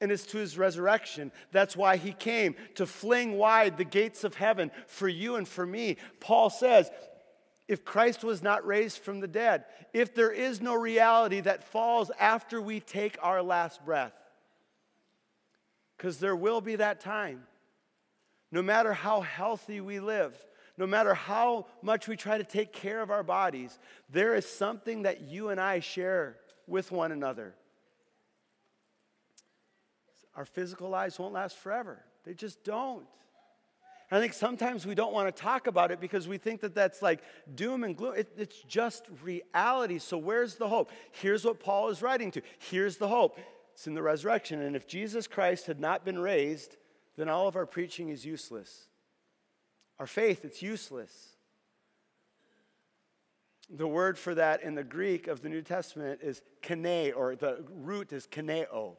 and 0.00 0.10
it's 0.10 0.26
to 0.26 0.38
his 0.38 0.58
resurrection. 0.58 1.30
That's 1.52 1.76
why 1.76 1.96
he 1.96 2.12
came 2.12 2.56
to 2.74 2.86
fling 2.86 3.38
wide 3.38 3.78
the 3.78 3.84
gates 3.84 4.24
of 4.24 4.34
heaven 4.34 4.70
for 4.88 5.08
you 5.08 5.36
and 5.36 5.46
for 5.46 5.64
me. 5.64 5.96
Paul 6.18 6.50
says, 6.50 6.90
if 7.68 7.84
Christ 7.84 8.22
was 8.22 8.42
not 8.42 8.66
raised 8.66 8.98
from 8.98 9.20
the 9.20 9.26
dead, 9.26 9.64
if 9.92 10.14
there 10.14 10.30
is 10.30 10.60
no 10.60 10.74
reality 10.74 11.40
that 11.40 11.64
falls 11.64 12.10
after 12.18 12.60
we 12.60 12.80
take 12.80 13.18
our 13.22 13.42
last 13.42 13.84
breath, 13.84 14.14
because 15.96 16.18
there 16.18 16.36
will 16.36 16.60
be 16.60 16.76
that 16.76 17.00
time. 17.00 17.42
No 18.52 18.62
matter 18.62 18.92
how 18.92 19.22
healthy 19.22 19.80
we 19.80 19.98
live, 19.98 20.36
no 20.78 20.86
matter 20.86 21.14
how 21.14 21.66
much 21.82 22.06
we 22.06 22.16
try 22.16 22.38
to 22.38 22.44
take 22.44 22.72
care 22.72 23.00
of 23.00 23.10
our 23.10 23.22
bodies, 23.22 23.78
there 24.10 24.34
is 24.34 24.46
something 24.46 25.02
that 25.02 25.22
you 25.22 25.48
and 25.48 25.60
I 25.60 25.80
share 25.80 26.36
with 26.66 26.92
one 26.92 27.12
another. 27.12 27.54
Our 30.36 30.44
physical 30.44 30.90
lives 30.90 31.18
won't 31.18 31.32
last 31.32 31.56
forever, 31.56 32.04
they 32.24 32.34
just 32.34 32.62
don't. 32.62 33.06
I 34.10 34.20
think 34.20 34.34
sometimes 34.34 34.86
we 34.86 34.94
don't 34.94 35.12
want 35.12 35.34
to 35.34 35.42
talk 35.42 35.66
about 35.66 35.90
it 35.90 36.00
because 36.00 36.28
we 36.28 36.38
think 36.38 36.60
that 36.60 36.74
that's 36.74 37.02
like 37.02 37.22
doom 37.54 37.82
and 37.82 37.96
gloom. 37.96 38.14
It, 38.16 38.32
it's 38.36 38.60
just 38.62 39.04
reality. 39.22 39.98
So, 39.98 40.16
where's 40.16 40.54
the 40.54 40.68
hope? 40.68 40.92
Here's 41.10 41.44
what 41.44 41.58
Paul 41.58 41.88
is 41.88 42.02
writing 42.02 42.30
to. 42.32 42.42
Here's 42.58 42.98
the 42.98 43.08
hope 43.08 43.38
it's 43.74 43.86
in 43.86 43.94
the 43.94 44.02
resurrection. 44.02 44.62
And 44.62 44.76
if 44.76 44.86
Jesus 44.86 45.26
Christ 45.26 45.66
had 45.66 45.80
not 45.80 46.04
been 46.04 46.18
raised, 46.20 46.76
then 47.16 47.28
all 47.28 47.48
of 47.48 47.56
our 47.56 47.66
preaching 47.66 48.10
is 48.10 48.24
useless. 48.24 48.86
Our 49.98 50.06
faith, 50.06 50.44
it's 50.44 50.62
useless. 50.62 51.30
The 53.68 53.88
word 53.88 54.16
for 54.16 54.34
that 54.36 54.62
in 54.62 54.76
the 54.76 54.84
Greek 54.84 55.26
of 55.26 55.42
the 55.42 55.48
New 55.48 55.62
Testament 55.62 56.20
is 56.22 56.42
kene, 56.62 57.12
or 57.16 57.34
the 57.34 57.64
root 57.68 58.12
is 58.12 58.28
keneo. 58.28 58.96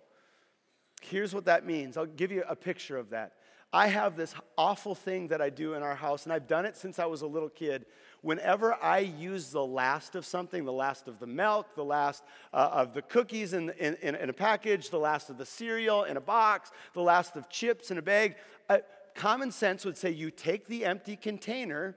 Here's 1.02 1.34
what 1.34 1.46
that 1.46 1.66
means. 1.66 1.96
I'll 1.96 2.06
give 2.06 2.32
you 2.32 2.44
a 2.50 2.56
picture 2.56 2.98
of 2.98 3.12
that. 3.12 3.37
I 3.74 3.88
have 3.88 4.16
this 4.16 4.34
awful 4.58 4.96
thing 4.96 5.28
that 5.28 5.42
I 5.42 5.50
do 5.50 5.74
in 5.74 5.84
our 5.84 5.96
house, 5.96 6.24
and 6.24 6.32
I've 6.32 6.48
done 6.48 6.66
it 6.66 6.78
since 6.78 7.00
I 7.00 7.06
was 7.06 7.22
a 7.22 7.28
little 7.28 7.50
kid. 7.50 7.86
Whenever 8.22 8.74
I 8.82 9.00
use 9.00 9.52
the 9.52 9.66
last 9.66 10.16
of 10.16 10.26
something, 10.26 10.64
the 10.64 10.72
last 10.72 11.08
of 11.08 11.20
the 11.20 11.28
milk, 11.28 11.76
the 11.76 11.84
last 11.84 12.24
uh, 12.54 12.70
of 12.72 12.94
the 12.94 13.02
cookies 13.02 13.54
in, 13.54 13.70
in, 13.72 13.96
in, 13.96 14.30
a 14.30 14.34
package, 14.34 14.90
the 14.90 15.00
last 15.00 15.30
of 15.30 15.38
the 15.38 15.46
cereal 15.46 16.06
in 16.06 16.18
a 16.18 16.22
box, 16.22 16.72
the 16.94 17.02
last 17.02 17.36
of 17.36 17.50
chips 17.50 17.92
in 17.92 17.98
a 17.98 18.02
bag, 18.02 18.36
uh, 18.70 18.78
common 19.16 19.52
sense 19.52 19.84
would 19.84 19.98
say 19.98 20.12
you 20.12 20.32
take 20.32 20.68
the 20.68 20.86
empty 20.86 21.16
container 21.16 21.96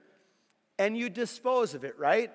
and 0.77 0.97
you 0.97 1.09
dispose 1.09 1.73
of 1.73 1.83
it, 1.83 1.97
right? 1.97 2.31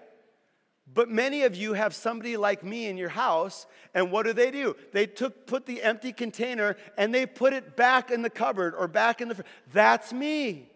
But 0.93 1.09
many 1.11 1.43
of 1.43 1.57
you 1.57 1.73
have 1.73 1.95
somebody 1.95 2.37
like 2.37 2.63
me 2.63 2.87
in 2.87 2.97
your 2.97 3.09
house, 3.09 3.67
and 3.93 4.13
what 4.13 4.25
do 4.25 4.33
they 4.33 4.51
do? 4.51 4.77
They 4.93 5.07
took 5.07 5.47
put 5.47 5.67
the 5.67 5.83
empty 5.83 6.13
container 6.13 6.77
and 6.97 7.13
they 7.13 7.27
put 7.27 7.53
it 7.53 7.77
back 7.77 8.11
in 8.11 8.23
the 8.23 8.31
cupboard 8.31 8.75
or 8.75 8.87
back 8.87 9.21
in 9.21 9.29
the 9.29 9.45
That's 9.73 10.13
me. 10.13 10.71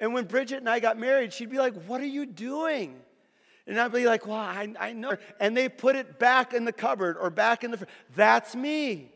And 0.00 0.14
when 0.14 0.26
Bridget 0.26 0.58
and 0.58 0.68
I 0.68 0.78
got 0.78 0.96
married, 0.96 1.32
she'd 1.32 1.50
be 1.50 1.58
like, 1.58 1.74
"What 1.86 2.00
are 2.00 2.06
you 2.06 2.24
doing?" 2.24 3.00
And 3.66 3.80
I'd 3.80 3.92
be 3.92 4.06
like, 4.06 4.26
"Well, 4.26 4.36
I, 4.36 4.72
I 4.78 4.92
know." 4.92 5.16
And 5.40 5.56
they 5.56 5.68
put 5.68 5.96
it 5.96 6.20
back 6.20 6.54
in 6.54 6.64
the 6.64 6.72
cupboard 6.72 7.16
or 7.18 7.28
back 7.28 7.64
in 7.64 7.72
the 7.72 7.84
That's 8.14 8.54
me. 8.54 9.12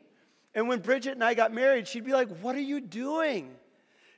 And 0.55 0.69
when 0.69 0.81
Bridget 0.81 1.13
and 1.13 1.23
I 1.23 1.35
got 1.35 1.55
married, 1.55 1.87
she'd 1.87 2.05
be 2.05 2.13
like, 2.13 2.29
"What 2.39 2.57
are 2.57 2.61
you 2.61 2.81
doing?" 2.81 3.55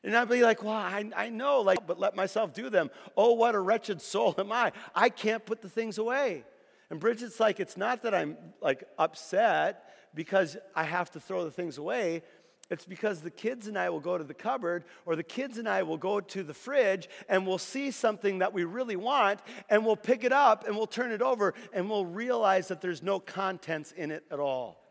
And 0.05 0.15
I'd 0.15 0.29
be 0.29 0.43
like, 0.43 0.63
well, 0.63 0.75
I, 0.75 1.11
I 1.17 1.31
know, 1.31 1.63
like, 1.63 1.87
but 1.87 1.99
let 1.99 2.15
myself 2.15 2.53
do 2.53 2.69
them. 2.69 2.91
Oh, 3.17 3.33
what 3.33 3.55
a 3.55 3.61
wretched 3.61 4.03
soul 4.03 4.35
am 4.37 4.53
I. 4.53 4.73
I 4.95 5.09
can't 5.09 5.45
put 5.45 5.63
the 5.63 5.69
things 5.69 5.97
away. 5.97 6.45
And 6.91 7.01
Bridget's 7.01 7.41
like, 7.41 7.59
it's 7.59 7.79
not 7.79 8.03
that 8.03 8.15
I'm 8.15 8.37
like 8.61 8.85
upset 8.99 9.89
because 10.15 10.59
I 10.77 10.85
have 10.85 11.11
to 11.13 11.21
throw 11.21 11.45
the 11.45 11.51
things 11.51 11.79
away. 11.79 12.23
It's 12.69 12.85
because 12.85 13.21
the 13.21 13.31
kids 13.31 13.67
and 13.67 13.79
I 13.79 13.89
will 13.89 14.01
go 14.01 14.19
to 14.19 14.25
the 14.25 14.35
cupboard, 14.35 14.85
or 15.07 15.17
the 15.17 15.23
kids 15.23 15.59
and 15.59 15.69
I 15.69 15.83
will 15.83 15.99
go 15.99 16.21
to 16.21 16.43
the 16.43 16.55
fridge, 16.55 17.09
and 17.29 17.47
we'll 17.47 17.59
see 17.59 17.91
something 17.91 18.39
that 18.39 18.53
we 18.53 18.65
really 18.65 18.97
want, 18.97 19.41
and 19.69 19.85
we'll 19.85 19.97
pick 19.97 20.25
it 20.25 20.33
up 20.33 20.67
and 20.67 20.77
we'll 20.77 20.87
turn 20.87 21.13
it 21.13 21.21
over, 21.21 21.53
and 21.73 21.91
we'll 21.91 22.07
realize 22.07 22.69
that 22.69 22.81
there's 22.81 23.03
no 23.03 23.21
contents 23.21 23.93
in 23.93 24.11
it 24.11 24.25
at 24.31 24.39
all. 24.39 24.83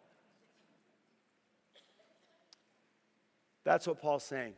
That's 3.63 3.87
what 3.87 4.01
Paul's 4.01 4.23
saying 4.23 4.53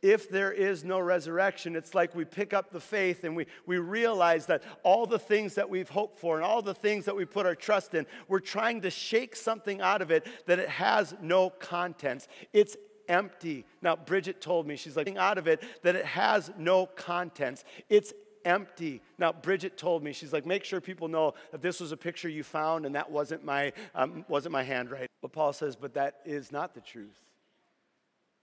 if 0.00 0.28
there 0.28 0.52
is 0.52 0.84
no 0.84 1.00
resurrection, 1.00 1.74
it's 1.74 1.94
like 1.94 2.14
we 2.14 2.24
pick 2.24 2.52
up 2.52 2.70
the 2.70 2.80
faith 2.80 3.24
and 3.24 3.34
we, 3.34 3.46
we 3.66 3.78
realize 3.78 4.46
that 4.46 4.62
all 4.84 5.06
the 5.06 5.18
things 5.18 5.54
that 5.56 5.68
we've 5.68 5.88
hoped 5.88 6.18
for 6.18 6.36
and 6.36 6.44
all 6.44 6.62
the 6.62 6.74
things 6.74 7.04
that 7.06 7.16
we 7.16 7.24
put 7.24 7.46
our 7.46 7.56
trust 7.56 7.94
in, 7.94 8.06
we're 8.28 8.38
trying 8.38 8.80
to 8.82 8.90
shake 8.90 9.34
something 9.34 9.80
out 9.80 10.00
of 10.00 10.10
it 10.10 10.26
that 10.46 10.58
it 10.58 10.68
has 10.68 11.14
no 11.20 11.50
contents. 11.50 12.28
It's 12.52 12.76
empty. 13.08 13.64
Now, 13.82 13.96
Bridget 13.96 14.40
told 14.40 14.66
me, 14.66 14.76
she's 14.76 14.96
like, 14.96 15.08
out 15.16 15.38
of 15.38 15.48
it 15.48 15.62
that 15.82 15.96
it 15.96 16.04
has 16.04 16.52
no 16.56 16.86
contents. 16.86 17.64
It's 17.88 18.12
empty. 18.44 19.02
Now, 19.18 19.32
Bridget 19.32 19.76
told 19.76 20.04
me, 20.04 20.12
she's 20.12 20.32
like, 20.32 20.46
make 20.46 20.64
sure 20.64 20.80
people 20.80 21.08
know 21.08 21.34
that 21.50 21.60
this 21.60 21.80
was 21.80 21.90
a 21.90 21.96
picture 21.96 22.28
you 22.28 22.44
found 22.44 22.86
and 22.86 22.94
that 22.94 23.10
wasn't 23.10 23.44
my, 23.44 23.72
um, 23.94 24.24
wasn't 24.28 24.52
my 24.52 24.62
handwriting. 24.62 25.08
But 25.22 25.32
Paul 25.32 25.52
says, 25.52 25.74
but 25.74 25.94
that 25.94 26.20
is 26.24 26.52
not 26.52 26.74
the 26.74 26.80
truth. 26.80 27.18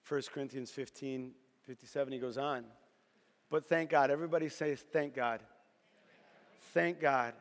1 0.07 0.21
Corinthians 0.33 0.69
15, 0.69 1.31
57, 1.67 2.13
he 2.13 2.19
goes 2.19 2.37
on. 2.37 2.63
But 3.49 3.65
thank 3.65 3.89
God. 3.89 4.11
Everybody 4.11 4.49
says, 4.49 4.83
thank 4.91 5.15
God. 5.15 5.41
Thank 6.73 6.99
God. 6.99 7.33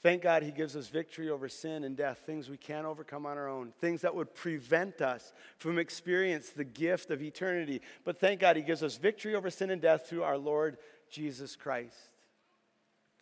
Thank 0.00 0.22
God 0.22 0.42
he 0.44 0.52
gives 0.52 0.76
us 0.76 0.86
victory 0.88 1.28
over 1.28 1.48
sin 1.48 1.82
and 1.82 1.96
death, 1.96 2.20
things 2.24 2.48
we 2.48 2.56
can't 2.56 2.86
overcome 2.86 3.26
on 3.26 3.36
our 3.36 3.48
own, 3.48 3.72
things 3.80 4.02
that 4.02 4.14
would 4.14 4.32
prevent 4.32 5.02
us 5.02 5.32
from 5.58 5.78
experience 5.78 6.50
the 6.50 6.64
gift 6.64 7.10
of 7.10 7.20
eternity. 7.20 7.82
But 8.04 8.20
thank 8.20 8.40
God 8.40 8.56
he 8.56 8.62
gives 8.62 8.82
us 8.82 8.96
victory 8.96 9.34
over 9.34 9.50
sin 9.50 9.70
and 9.70 9.82
death 9.82 10.08
through 10.08 10.22
our 10.22 10.38
Lord 10.38 10.78
Jesus 11.10 11.56
Christ. 11.56 11.96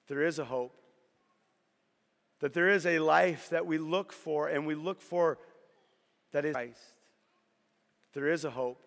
There 0.09 0.23
is 0.23 0.39
a 0.39 0.45
hope. 0.45 0.79
That 2.41 2.53
there 2.53 2.69
is 2.69 2.85
a 2.85 2.99
life 2.99 3.49
that 3.49 3.65
we 3.65 3.79
look 3.79 4.13
for 4.13 4.49
and 4.49 4.67
we 4.67 4.75
look 4.75 5.01
for 5.01 5.39
that 6.33 6.45
is 6.45 6.53
Christ 6.53 6.96
there 8.17 8.31
is 8.31 8.47
a 8.47 8.51
hope. 8.51 8.81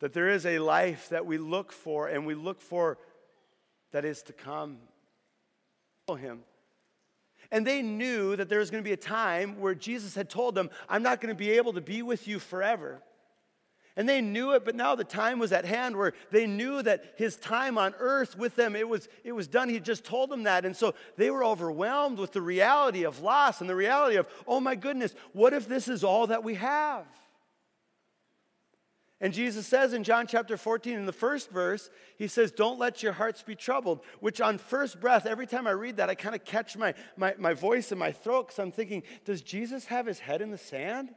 That 0.00 0.12
there 0.12 0.28
is 0.28 0.44
a 0.44 0.58
life 0.58 1.08
that 1.10 1.24
we 1.24 1.38
look 1.38 1.70
for 1.70 2.08
and 2.08 2.26
we 2.26 2.34
look 2.34 2.60
for 2.60 2.98
that 3.92 4.04
is 4.04 4.22
to 4.24 4.32
come. 4.32 4.78
Him. 6.08 6.40
And 7.52 7.64
they 7.64 7.82
knew 7.82 8.34
that 8.34 8.48
there 8.48 8.58
was 8.58 8.68
going 8.68 8.82
to 8.82 8.88
be 8.88 8.92
a 8.92 8.96
time 8.96 9.60
where 9.60 9.76
Jesus 9.76 10.16
had 10.16 10.28
told 10.28 10.56
them, 10.56 10.68
I'm 10.88 11.04
not 11.04 11.20
going 11.20 11.32
to 11.32 11.38
be 11.38 11.52
able 11.52 11.74
to 11.74 11.80
be 11.80 12.02
with 12.02 12.26
you 12.26 12.40
forever. 12.40 13.00
And 13.96 14.08
they 14.08 14.20
knew 14.20 14.52
it, 14.54 14.64
but 14.64 14.74
now 14.74 14.96
the 14.96 15.04
time 15.04 15.38
was 15.38 15.52
at 15.52 15.64
hand 15.64 15.96
where 15.96 16.14
they 16.32 16.48
knew 16.48 16.82
that 16.82 17.14
his 17.16 17.36
time 17.36 17.78
on 17.78 17.94
earth 18.00 18.36
with 18.36 18.56
them, 18.56 18.74
it 18.74 18.88
was, 18.88 19.08
it 19.22 19.30
was 19.30 19.46
done. 19.46 19.68
He 19.68 19.78
just 19.78 20.04
told 20.04 20.30
them 20.30 20.42
that. 20.44 20.64
And 20.64 20.76
so 20.76 20.94
they 21.16 21.30
were 21.30 21.44
overwhelmed 21.44 22.18
with 22.18 22.32
the 22.32 22.42
reality 22.42 23.04
of 23.04 23.20
loss 23.20 23.60
and 23.60 23.70
the 23.70 23.76
reality 23.76 24.16
of, 24.16 24.26
oh 24.48 24.58
my 24.58 24.74
goodness, 24.74 25.14
what 25.32 25.52
if 25.52 25.68
this 25.68 25.86
is 25.86 26.02
all 26.02 26.26
that 26.28 26.42
we 26.42 26.54
have? 26.54 27.04
And 29.22 29.34
Jesus 29.34 29.66
says 29.66 29.92
in 29.92 30.02
John 30.02 30.26
chapter 30.26 30.56
14, 30.56 30.96
in 30.96 31.04
the 31.04 31.12
first 31.12 31.50
verse, 31.50 31.90
he 32.16 32.26
says, 32.26 32.52
Don't 32.52 32.78
let 32.78 33.02
your 33.02 33.12
hearts 33.12 33.42
be 33.42 33.54
troubled. 33.54 34.00
Which, 34.20 34.40
on 34.40 34.56
first 34.56 34.98
breath, 34.98 35.26
every 35.26 35.46
time 35.46 35.66
I 35.66 35.72
read 35.72 35.98
that, 35.98 36.08
I 36.08 36.14
kind 36.14 36.34
of 36.34 36.44
catch 36.44 36.76
my, 36.76 36.94
my, 37.18 37.34
my 37.38 37.52
voice 37.52 37.92
in 37.92 37.98
my 37.98 38.12
throat 38.12 38.48
because 38.48 38.58
I'm 38.58 38.72
thinking, 38.72 39.02
Does 39.26 39.42
Jesus 39.42 39.84
have 39.86 40.06
his 40.06 40.20
head 40.20 40.40
in 40.40 40.50
the 40.50 40.58
sand? 40.58 41.10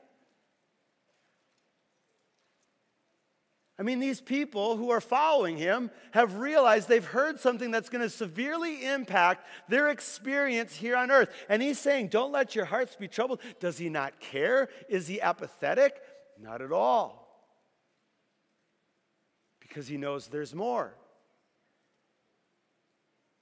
I 3.80 3.84
mean, 3.84 4.00
these 4.00 4.22
people 4.22 4.78
who 4.78 4.92
are 4.92 5.02
following 5.02 5.58
him 5.58 5.90
have 6.12 6.38
realized 6.38 6.88
they've 6.88 7.04
heard 7.04 7.40
something 7.40 7.72
that's 7.72 7.90
going 7.90 8.04
to 8.04 8.10
severely 8.10 8.86
impact 8.86 9.48
their 9.68 9.90
experience 9.90 10.76
here 10.76 10.96
on 10.96 11.10
earth. 11.10 11.30
And 11.48 11.62
he's 11.62 11.80
saying, 11.80 12.10
Don't 12.10 12.34
let 12.34 12.54
your 12.54 12.66
hearts 12.66 12.98
be 12.98 13.08
troubled. 13.08 13.40
Does 13.62 13.78
he 13.78 13.88
not 13.88 14.20
care? 14.20 14.68
Is 14.90 15.08
he 15.08 15.22
apathetic? 15.22 16.02
Not 16.38 16.62
at 16.62 16.74
all. 16.74 17.23
Because 19.74 19.88
he 19.88 19.98
knows 19.98 20.28
there's 20.28 20.54
more. 20.54 20.94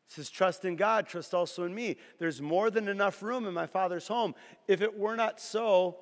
He 0.07 0.13
says, 0.13 0.29
Trust 0.29 0.63
in 0.63 0.77
God, 0.77 1.07
trust 1.07 1.33
also 1.33 1.65
in 1.65 1.75
me. 1.75 1.97
There's 2.19 2.41
more 2.41 2.71
than 2.71 2.87
enough 2.87 3.21
room 3.21 3.45
in 3.45 3.53
my 3.53 3.67
Father's 3.67 4.07
home. 4.07 4.33
If 4.65 4.81
it 4.81 4.97
were 4.97 5.17
not 5.17 5.41
so, 5.41 5.97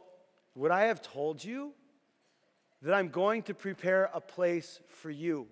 would 0.54 0.70
I 0.70 0.82
have 0.82 1.02
told 1.02 1.44
you? 1.44 1.74
that 2.82 2.94
I'm 2.94 3.10
going 3.10 3.44
to 3.44 3.54
prepare 3.54 4.10
a 4.14 4.22
place 4.22 4.80
for 4.88 5.10
you. 5.10 5.48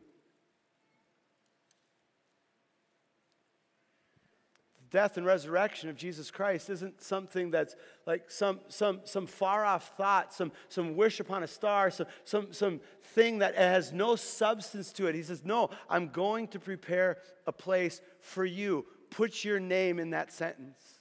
Death 4.89 5.17
and 5.17 5.25
resurrection 5.25 5.89
of 5.89 5.96
Jesus 5.96 6.32
Christ 6.32 6.70
isn't 6.70 7.01
something 7.01 7.51
that's 7.51 7.75
like 8.06 8.29
some, 8.32 8.60
some, 8.70 9.01
some 9.03 9.27
far 9.27 9.65
off 9.65 9.96
thought, 9.98 10.34
some, 10.34 10.51
some 10.70 10.96
wish 10.96 11.20
upon 11.20 11.44
a 11.44 11.48
star, 11.48 11.91
some, 11.91 12.08
some, 12.24 12.53
some 12.53 12.79
thing 13.01 13.39
that 13.39 13.56
has 13.56 13.91
no 13.91 14.15
substance 14.15 14.91
to 14.94 15.08
it. 15.08 15.15
He 15.15 15.24
says, 15.24 15.44
No, 15.44 15.70
I'm 15.89 16.10
going 16.10 16.48
to 16.50 16.60
prepare 16.60 17.17
a 17.46 17.51
place 17.51 18.01
for 18.20 18.46
you. 18.46 18.86
Put 19.10 19.44
your 19.44 19.60
name 19.60 20.00
in 20.00 20.12
that 20.12 20.32
sentence. 20.32 21.00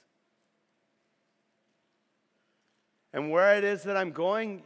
And 3.13 3.31
where 3.31 3.57
it 3.57 3.63
is 3.63 3.83
that 3.83 3.97
I'm 3.97 4.11
going, 4.11 4.63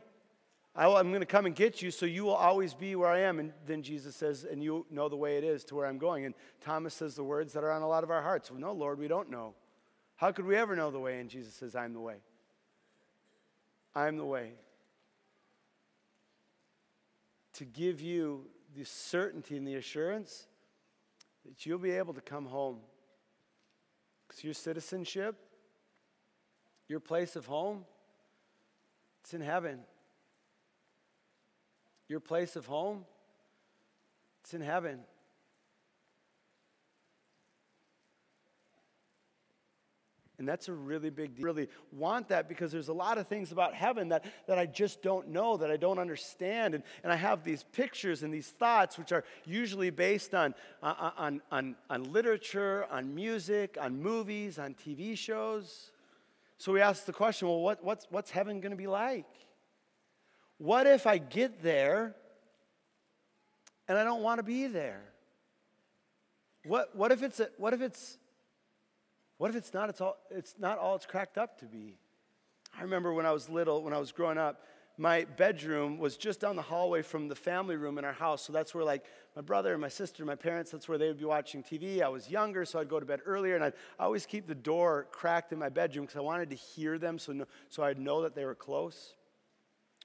I 0.74 0.88
am 0.88 1.10
going 1.10 1.20
to 1.20 1.26
come 1.26 1.46
and 1.46 1.56
get 1.56 1.82
you 1.82 1.92
so 1.92 2.06
you 2.06 2.24
will 2.24 2.36
always 2.36 2.74
be 2.74 2.96
where 2.96 3.10
I 3.10 3.20
am. 3.20 3.40
And 3.40 3.52
then 3.66 3.84
Jesus 3.84 4.16
says, 4.16 4.46
and 4.50 4.64
you 4.64 4.86
know 4.90 5.10
the 5.10 5.18
way 5.18 5.38
it 5.38 5.44
is 5.44 5.66
to 5.66 5.76
where 5.76 5.86
I'm 5.86 5.98
going. 5.98 6.26
And 6.26 6.34
Thomas 6.62 6.94
says 6.94 7.16
the 7.16 7.24
words 7.24 7.52
that 7.54 7.64
are 7.64 7.72
on 7.72 7.82
a 7.82 7.88
lot 7.88 8.04
of 8.04 8.12
our 8.12 8.22
hearts. 8.22 8.50
Well, 8.50 8.60
no, 8.60 8.72
Lord, 8.72 8.98
we 8.98 9.10
don't 9.10 9.30
know. 9.30 9.54
How 10.16 10.32
could 10.32 10.46
we 10.46 10.56
ever 10.56 10.76
know 10.76 10.90
the 10.90 11.00
way? 11.00 11.20
And 11.20 11.30
Jesus 11.30 11.54
says, 11.54 11.76
I'm 11.76 11.94
the 11.94 12.00
way. 12.00 12.18
I'm 13.94 14.16
the 14.16 14.26
way. 14.26 14.54
To 17.56 17.66
give 17.66 18.00
you 18.00 18.46
the 18.74 18.86
certainty 18.86 19.58
and 19.58 19.68
the 19.68 19.76
assurance 19.76 20.48
that 21.46 21.66
you'll 21.66 21.80
be 21.80 21.92
able 21.92 22.14
to 22.14 22.22
come 22.22 22.46
home. 22.46 22.78
Because 24.26 24.42
your 24.44 24.54
citizenship, 24.54 25.36
your 26.88 27.02
place 27.02 27.36
of 27.36 27.46
home, 27.46 27.84
it's 29.22 29.34
in 29.34 29.42
heaven. 29.42 29.82
Your 32.12 32.20
place 32.20 32.58
of 32.58 32.66
home, 32.66 33.06
it's 34.42 34.54
in 34.54 34.60
heaven. 34.60 35.00
And 40.38 40.46
that's 40.46 40.68
a 40.68 40.74
really 40.74 41.10
big 41.10 41.38
deal. 41.38 41.46
I 41.46 41.48
Really 41.48 41.70
want 41.94 42.28
that 42.28 42.50
because 42.50 42.70
there's 42.70 42.90
a 42.90 42.94
lot 42.94 43.18
of 43.18 43.28
things 43.28 43.54
about 43.54 43.74
heaven 43.74 44.10
that, 44.10 44.26
that 44.48 44.60
I 44.60 44.66
just 44.66 45.02
don't 45.02 45.30
know, 45.30 45.56
that 45.56 45.72
I 45.72 45.78
don't 45.78 46.00
understand. 46.00 46.76
And, 46.76 46.84
and 47.04 47.14
I 47.14 47.16
have 47.16 47.46
these 47.46 47.64
pictures 47.72 48.24
and 48.24 48.34
these 48.34 48.50
thoughts, 48.50 48.98
which 48.98 49.14
are 49.14 49.24
usually 49.46 49.90
based 49.90 50.36
on, 50.36 50.54
on, 50.84 51.42
on, 51.50 51.78
on 51.90 52.12
literature, 52.12 52.88
on 52.92 53.16
music, 53.16 53.78
on 53.80 54.02
movies, 54.02 54.60
on 54.60 54.74
TV 54.74 55.18
shows. 55.18 55.92
So 56.58 56.74
we 56.74 56.82
ask 56.82 57.06
the 57.06 57.14
question 57.14 57.48
well, 57.48 57.62
what, 57.62 57.82
what's, 57.82 58.06
what's 58.10 58.32
heaven 58.32 58.60
going 58.60 58.72
to 58.72 58.78
be 58.78 58.88
like? 58.88 59.28
What 60.62 60.86
if 60.86 61.08
I 61.08 61.18
get 61.18 61.64
there 61.64 62.14
and 63.88 63.98
I 63.98 64.04
don't 64.04 64.22
want 64.22 64.38
to 64.38 64.44
be 64.44 64.68
there? 64.68 65.02
What, 66.66 66.96
what 66.96 67.12
if 67.12 67.24
it's 67.24 67.40
a, 67.40 67.50
what 67.58 67.74
if 67.74 67.82
it's 67.82 68.20
what 69.40 69.50
if 69.50 69.56
it's 69.56 69.74
not 69.74 69.90
it's 69.90 70.02
all 70.02 70.18
it's 70.30 70.54
not 70.60 70.78
all 70.78 70.94
it's 70.94 71.08
cracked 71.08 71.40
up 71.40 71.58
to 71.62 71.66
be? 71.66 71.98
I 72.78 72.84
remember 72.84 73.12
when 73.12 73.26
I 73.26 73.32
was 73.32 73.50
little, 73.50 73.82
when 73.82 73.92
I 73.92 73.98
was 73.98 74.12
growing 74.12 74.38
up, 74.38 74.64
my 75.00 75.26
bedroom 75.36 75.98
was 75.98 76.16
just 76.16 76.42
down 76.42 76.56
the 76.56 76.62
hallway 76.62 77.02
from 77.02 77.28
the 77.28 77.36
family 77.36 77.76
room 77.76 77.98
in 77.98 78.06
our 78.06 78.14
house. 78.14 78.44
So 78.44 78.54
that's 78.54 78.76
where, 78.76 78.84
like, 78.84 79.04
my 79.36 79.42
brother 79.42 79.72
and 79.72 79.82
my 79.82 79.90
sister, 79.90 80.22
and 80.22 80.28
my 80.28 80.36
parents, 80.36 80.70
that's 80.70 80.88
where 80.88 81.00
they 81.00 81.08
would 81.08 81.18
be 81.18 81.26
watching 81.26 81.64
TV. 81.64 82.04
I 82.04 82.08
was 82.10 82.30
younger, 82.30 82.66
so 82.66 82.78
I'd 82.78 82.88
go 82.88 83.00
to 83.00 83.06
bed 83.06 83.22
earlier, 83.26 83.56
and 83.56 83.64
I'd 83.64 83.74
always 84.00 84.28
keep 84.28 84.46
the 84.46 84.54
door 84.54 85.08
cracked 85.12 85.52
in 85.54 85.58
my 85.58 85.70
bedroom 85.70 86.06
because 86.06 86.18
I 86.18 86.22
wanted 86.22 86.52
to 86.52 86.56
hear 86.56 87.00
them 87.00 87.18
so, 87.18 87.32
no, 87.32 87.46
so 87.68 87.82
I'd 87.82 87.98
know 87.98 88.22
that 88.22 88.36
they 88.36 88.46
were 88.46 88.54
close 88.54 89.16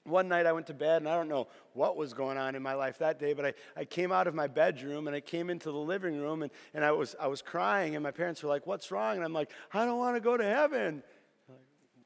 one 0.06 0.28
night 0.28 0.46
I 0.46 0.52
went 0.52 0.66
to 0.68 0.74
bed 0.74 1.02
and 1.02 1.09
I 1.09 1.16
don't 1.16 1.28
know 1.28 1.48
what 1.74 1.96
was 1.96 2.14
going 2.14 2.38
on 2.38 2.54
in 2.54 2.62
my 2.62 2.74
life 2.74 2.98
that 2.98 3.18
day, 3.18 3.33
but 3.33 3.46
I, 3.46 3.54
I 3.76 3.85
came 3.85 4.12
out 4.12 4.26
of 4.26 4.35
my 4.35 4.46
bedroom 4.46 5.07
and 5.07 5.16
I 5.16 5.20
came 5.20 5.50
into 5.50 5.70
the 5.70 5.78
living 5.78 6.20
room 6.20 6.42
and, 6.42 6.50
and 6.74 6.85
I, 6.85 6.92
was, 6.92 7.14
I 7.20 7.26
was 7.26 7.42
crying 7.42 7.94
and 7.96 8.02
my 8.02 8.11
parents 8.11 8.42
were 8.42 8.48
like, 8.48 8.66
What's 8.66 8.90
wrong? 8.90 9.16
And 9.16 9.24
I'm 9.24 9.33
like, 9.33 9.50
I 9.72 9.85
don't 9.85 9.98
want 9.98 10.16
to 10.16 10.20
go 10.20 10.37
to 10.37 10.44
heaven. 10.44 11.02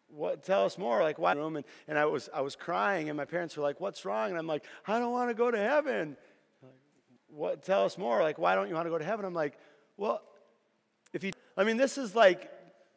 What, 0.08 0.42
tell 0.42 0.64
us 0.64 0.76
more. 0.76 1.02
Like, 1.02 1.18
why? 1.18 1.32
And, 1.32 1.64
and 1.86 1.98
I, 1.98 2.04
was, 2.06 2.28
I 2.34 2.40
was 2.40 2.56
crying 2.56 3.08
and 3.08 3.16
my 3.16 3.24
parents 3.24 3.56
were 3.56 3.62
like, 3.62 3.80
What's 3.80 4.04
wrong? 4.04 4.30
And 4.30 4.38
I'm 4.38 4.46
like, 4.46 4.64
I 4.86 4.98
don't 4.98 5.12
want 5.12 5.30
to 5.30 5.34
go 5.34 5.50
to 5.50 5.58
heaven. 5.58 6.16
What, 7.28 7.62
tell 7.64 7.84
us 7.84 7.96
more. 7.96 8.22
Like, 8.22 8.38
why 8.38 8.54
don't 8.54 8.68
you 8.68 8.74
want 8.74 8.86
to 8.86 8.90
go 8.90 8.98
to 8.98 9.04
heaven? 9.04 9.24
I'm 9.24 9.34
like, 9.34 9.58
Well, 9.96 10.22
if 11.12 11.24
you, 11.24 11.32
I 11.56 11.64
mean, 11.64 11.76
this 11.76 11.98
is 11.98 12.14
like 12.14 12.50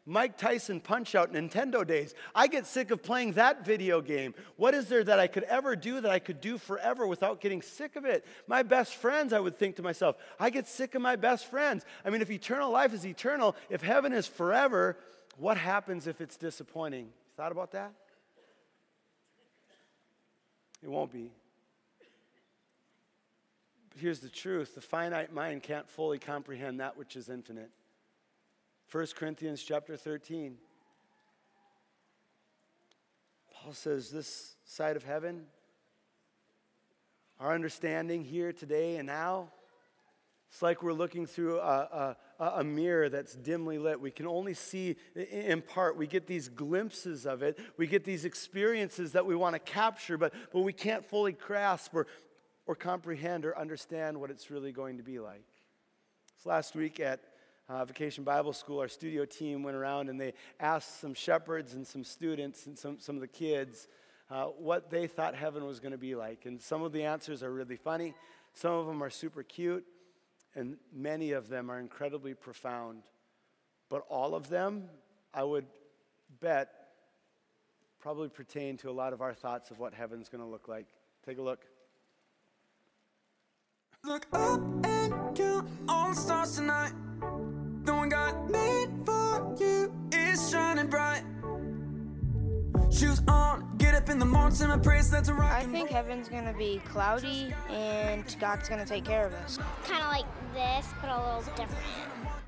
Mike 0.06 0.38
Tyson 0.38 0.82
Punch 0.82 1.16
Out 1.16 1.32
Nintendo 1.32 1.88
days. 1.88 2.14
I 2.36 2.48
get 2.48 2.68
sick 2.68 2.92
of 2.92 3.02
playing 3.02 3.34
that 3.34 3.66
video 3.66 4.02
game. 4.02 4.34
What 4.58 4.74
is 4.74 4.90
there 4.90 5.04
that 5.04 5.20
I 5.20 5.28
could 5.28 5.44
ever 5.44 5.78
do 5.78 6.02
that 6.02 6.12
I 6.12 6.20
could 6.20 6.42
do 6.42 6.58
forever 6.58 7.08
without 7.08 7.40
getting 7.40 7.62
sick 7.62 7.96
of 7.96 8.04
it? 8.04 8.26
My 8.46 8.64
best 8.64 8.96
friends, 8.96 9.32
I 9.32 9.40
would 9.40 9.58
think 9.58 9.78
to 9.78 9.82
myself, 9.82 10.18
I 10.40 10.50
get 10.50 10.68
sick 10.68 10.94
of 10.96 11.02
my 11.02 11.16
best 11.16 11.50
friends. 11.50 11.86
I 12.04 12.10
mean, 12.10 12.22
if 12.22 12.30
eternal 12.30 12.70
life 12.70 12.94
is 12.94 13.06
eternal, 13.06 13.56
if 13.70 13.82
heaven 13.82 14.12
is 14.12 14.28
forever, 14.28 14.98
what 15.38 15.56
happens 15.56 16.06
if 16.06 16.20
it's 16.20 16.36
disappointing? 16.36 17.08
Thought 17.38 17.54
about 17.54 17.72
that? 17.72 17.94
It 20.84 20.90
won't 20.90 21.14
be. 21.14 21.32
But 23.90 24.02
here's 24.02 24.20
the 24.20 24.28
truth 24.28 24.76
the 24.76 24.82
finite 24.82 25.32
mind 25.32 25.64
can't 25.64 25.90
fully 25.90 26.20
comprehend 26.20 26.82
that 26.82 26.98
which 26.98 27.16
is 27.16 27.30
infinite. 27.30 27.70
1 28.94 29.08
Corinthians 29.16 29.64
chapter 29.64 29.98
13. 29.98 30.56
Paul 33.52 33.74
says, 33.74 34.12
This 34.12 34.56
side 34.66 34.96
of 34.96 35.04
heaven, 35.04 35.46
our 37.40 37.56
understanding 37.56 38.24
here 38.24 38.54
today 38.54 38.98
and 38.98 39.08
now, 39.08 39.50
it's 40.52 40.62
like 40.62 40.84
we're 40.84 40.94
looking 40.94 41.26
through 41.26 41.60
a, 41.60 42.16
a, 42.40 42.46
a, 42.60 42.64
mirror 42.64 43.10
that's 43.10 43.34
dimly 43.34 43.80
lit. 43.80 44.00
We 44.00 44.12
can 44.12 44.28
only 44.28 44.54
see 44.54 44.96
in 45.16 45.64
part. 45.64 45.98
We 45.98 46.06
get 46.06 46.28
these 46.28 46.48
glimpses 46.48 47.26
of 47.26 47.42
it. 47.42 47.58
We 47.78 47.88
get 47.88 48.04
these 48.04 48.26
experiences 48.26 49.14
that 49.14 49.26
we 49.26 49.36
want 49.36 49.56
to 49.56 49.60
capture, 49.60 50.20
but, 50.20 50.36
but 50.52 50.60
we 50.60 50.72
can't 50.72 51.04
fully 51.04 51.32
grasp 51.32 51.96
or, 51.96 52.06
or 52.68 52.76
comprehend 52.76 53.44
or 53.44 53.58
understand 53.58 54.22
what 54.22 54.30
it's 54.30 54.52
really 54.52 54.72
going 54.72 54.98
to 54.98 55.04
be 55.04 55.18
like. 55.18 55.42
This 56.38 56.46
last 56.46 56.76
week 56.76 57.00
at 57.00 57.22
uh, 57.70 57.86
Vacation 57.86 58.24
Bible 58.24 58.54
School, 58.54 58.80
our 58.80 58.88
studio 58.88 59.26
team 59.26 59.64
went 59.64 59.78
around 59.78 60.10
and 60.10 60.20
they 60.20 60.34
asked 60.60 61.00
some 61.00 61.14
shepherds 61.14 61.74
and 61.74 61.86
some 61.86 62.04
students 62.04 62.66
and 62.68 62.78
some, 62.78 63.00
some 63.00 63.16
of 63.16 63.22
the 63.22 63.28
kids 63.28 63.88
uh, 64.30 64.46
what 64.46 64.90
they 64.90 65.08
thought 65.08 65.36
heaven 65.36 65.66
was 65.66 65.80
going 65.80 65.92
to 65.92 65.98
be 65.98 66.16
like. 66.16 66.46
And 66.46 66.62
some 66.62 66.82
of 66.82 66.92
the 66.92 67.04
answers 67.04 67.44
are 67.44 67.52
really 67.52 67.76
funny, 67.76 68.14
some 68.54 68.74
of 68.74 68.88
them 68.88 69.04
are 69.04 69.10
super 69.10 69.44
cute, 69.44 69.86
and 70.56 70.78
many 70.94 71.32
of 71.32 71.50
them 71.50 71.70
are 71.70 71.80
incredibly 71.80 72.34
profound. 72.34 73.04
But 73.90 74.04
all 74.10 74.36
of 74.36 74.50
them, 74.50 74.90
I 75.34 75.44
would 75.44 75.66
bet, 76.42 76.70
probably 78.00 78.30
pertain 78.30 78.78
to 78.78 78.90
a 78.90 78.92
lot 78.92 79.14
of 79.14 79.22
our 79.22 79.34
thoughts 79.34 79.72
of 79.72 79.80
what 79.80 79.94
heaven's 79.94 80.30
going 80.30 80.44
to 80.44 80.50
look 80.50 80.68
like. 80.68 80.86
Take 81.26 81.38
a 81.38 81.42
look. 81.42 81.66
Look 84.04 84.28
up 84.34 84.60
and 84.86 85.36
count 85.36 85.70
all 85.88 86.10
the 86.10 86.16
stars 86.16 86.56
tonight. 86.58 86.92
The 88.34 88.40
one 88.40 88.52
made 88.52 88.90
for 89.06 89.56
you 89.60 89.94
is 90.12 90.50
shining 90.50 90.88
bright. 90.88 91.24
Shoes 92.92 93.22
on, 93.28 93.76
get 93.78 93.96
up 93.96 94.10
in 94.10 94.20
the 94.20 94.26
morning, 94.26 94.56
sing 94.56 94.70
my 94.70 94.78
praise, 94.78 95.10
that's 95.10 95.30
a 95.30 95.34
rock. 95.34 95.52
I 95.52 95.66
think 95.66 95.90
heaven's 95.90 96.30
gonna 96.30 96.54
be 96.54 96.82
cloudy 96.86 97.54
and 97.70 98.24
God's 98.40 98.70
gonna 98.70 98.86
take 98.86 99.06
care 99.06 99.28
of 99.28 99.34
us. 99.34 99.58
Kind 99.86 100.04
of 100.04 100.10
like 100.10 100.26
this, 100.54 100.88
but 101.02 101.10
a 101.10 101.18
little 101.18 101.42
different. 101.56 101.84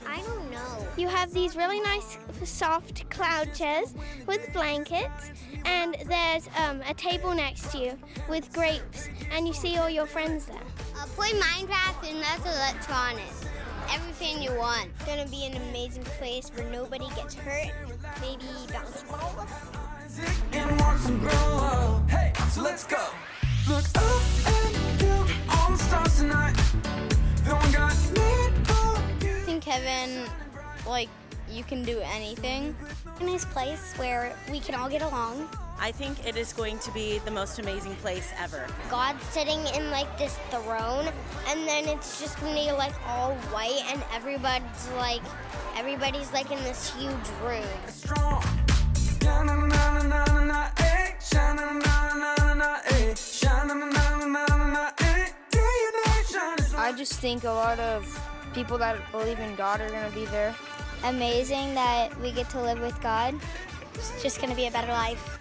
I 0.07 0.21
don't 0.21 0.51
know. 0.51 0.87
You 0.97 1.07
have 1.07 1.33
these 1.33 1.55
really 1.55 1.79
nice 1.81 2.17
soft 2.43 3.09
cloud 3.09 3.53
chairs 3.55 3.93
with 4.27 4.51
blankets, 4.53 5.31
and 5.65 5.95
there's 6.05 6.47
um, 6.57 6.81
a 6.87 6.93
table 6.93 7.33
next 7.33 7.71
to 7.71 7.79
you 7.79 7.99
with 8.29 8.53
grapes, 8.53 9.09
and 9.31 9.47
you 9.47 9.53
see 9.53 9.77
all 9.77 9.89
your 9.89 10.05
friends 10.05 10.45
there. 10.45 10.57
Uh, 10.95 11.05
play 11.15 11.31
Minecraft 11.31 12.09
and 12.09 12.21
that's 12.21 12.45
electronic 12.45 13.23
everything 13.93 14.41
you 14.41 14.53
want. 14.55 14.89
It's 14.95 15.05
gonna 15.05 15.27
be 15.27 15.45
an 15.45 15.55
amazing 15.69 16.03
place 16.03 16.49
where 16.55 16.69
nobody 16.71 17.07
gets 17.15 17.35
hurt. 17.35 17.71
Maybe 18.21 18.45
bounce 18.71 19.03
ball. 19.03 19.47
And 20.53 20.79
watch 20.79 21.03
them 21.03 21.19
grow 21.19 21.31
up. 21.31 22.09
Hey, 22.09 22.31
so 22.49 22.61
let's 22.61 22.85
go. 22.85 23.03
Look 23.67 23.85
up 23.95 24.21
and 24.47 24.99
down, 24.99 25.29
all 25.49 25.71
the 25.71 25.77
stars 25.77 26.17
tonight. 26.17 26.55
No 27.45 27.55
one 27.55 27.71
got 27.71 27.93
me 28.13 28.21
I 29.21 29.41
think 29.45 29.63
heaven, 29.63 30.29
like, 30.87 31.09
you 31.51 31.63
can 31.63 31.83
do 31.83 31.99
anything. 32.03 32.75
A 33.19 33.23
nice 33.23 33.45
place 33.45 33.93
where 33.97 34.35
we 34.51 34.59
can 34.59 34.75
all 34.75 34.89
get 34.89 35.01
along. 35.01 35.49
I 35.79 35.91
think 35.91 36.25
it 36.25 36.37
is 36.37 36.53
going 36.53 36.79
to 36.79 36.91
be 36.91 37.19
the 37.19 37.31
most 37.31 37.59
amazing 37.59 37.95
place 37.97 38.31
ever. 38.39 38.65
God's 38.89 39.23
sitting 39.25 39.59
in 39.75 39.91
like 39.91 40.17
this 40.17 40.37
throne, 40.49 41.09
and 41.49 41.67
then 41.67 41.87
it's 41.87 42.19
just 42.19 42.39
gonna 42.39 42.53
be 42.55 42.71
like 42.71 42.93
all 43.07 43.33
white, 43.51 43.83
and 43.91 44.01
everybody's 44.13 44.89
like, 44.95 45.21
everybody's 45.75 46.31
like 46.31 46.49
in 46.51 46.63
this 46.63 46.93
huge 46.95 47.13
room. 47.43 47.63
strong. 47.87 48.43
Eh. 49.21 49.43
Eh. 50.69 50.71
Eh. 50.77 51.13
I 56.77 56.93
just 56.95 57.13
think 57.13 57.43
a 57.43 57.49
lot 57.49 57.79
of 57.79 58.07
people 58.53 58.77
that 58.77 58.97
believe 59.11 59.39
in 59.39 59.55
God 59.55 59.81
are 59.81 59.89
gonna 59.89 60.11
be 60.11 60.25
there. 60.25 60.55
Amazing 61.03 61.73
that 61.75 62.17
we 62.21 62.31
get 62.31 62.49
to 62.51 62.61
live 62.61 62.79
with 62.79 62.99
God. 63.01 63.35
It's 63.95 64.21
just 64.21 64.37
going 64.39 64.49
to 64.49 64.55
be 64.55 64.67
a 64.67 64.71
better 64.71 64.91
life. 64.91 65.39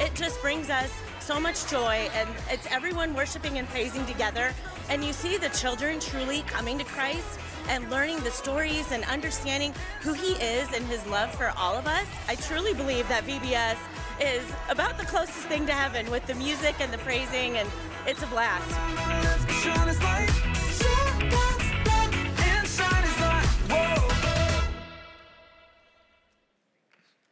It 0.00 0.14
just 0.14 0.40
brings 0.40 0.70
us 0.70 0.90
so 1.20 1.40
much 1.40 1.68
joy, 1.70 2.08
and 2.14 2.28
it's 2.50 2.66
everyone 2.70 3.14
worshiping 3.14 3.58
and 3.58 3.68
praising 3.68 4.04
together. 4.06 4.52
And 4.88 5.02
you 5.04 5.12
see 5.12 5.36
the 5.38 5.48
children 5.48 5.98
truly 5.98 6.42
coming 6.42 6.78
to 6.78 6.84
Christ 6.84 7.40
and 7.68 7.90
learning 7.90 8.20
the 8.20 8.30
stories 8.30 8.92
and 8.92 9.04
understanding 9.04 9.74
who 10.02 10.12
He 10.12 10.32
is 10.34 10.68
and 10.74 10.84
His 10.86 11.04
love 11.06 11.34
for 11.34 11.52
all 11.56 11.74
of 11.74 11.86
us. 11.86 12.06
I 12.28 12.36
truly 12.36 12.74
believe 12.74 13.08
that 13.08 13.24
VBS 13.24 13.76
is 14.20 14.44
about 14.68 14.98
the 14.98 15.06
closest 15.06 15.46
thing 15.48 15.66
to 15.66 15.72
heaven 15.72 16.10
with 16.10 16.26
the 16.26 16.34
music 16.34 16.76
and 16.80 16.92
the 16.92 16.98
praising, 16.98 17.56
and 17.56 17.68
it's 18.06 18.22
a 18.22 18.26
blast. 18.26 18.70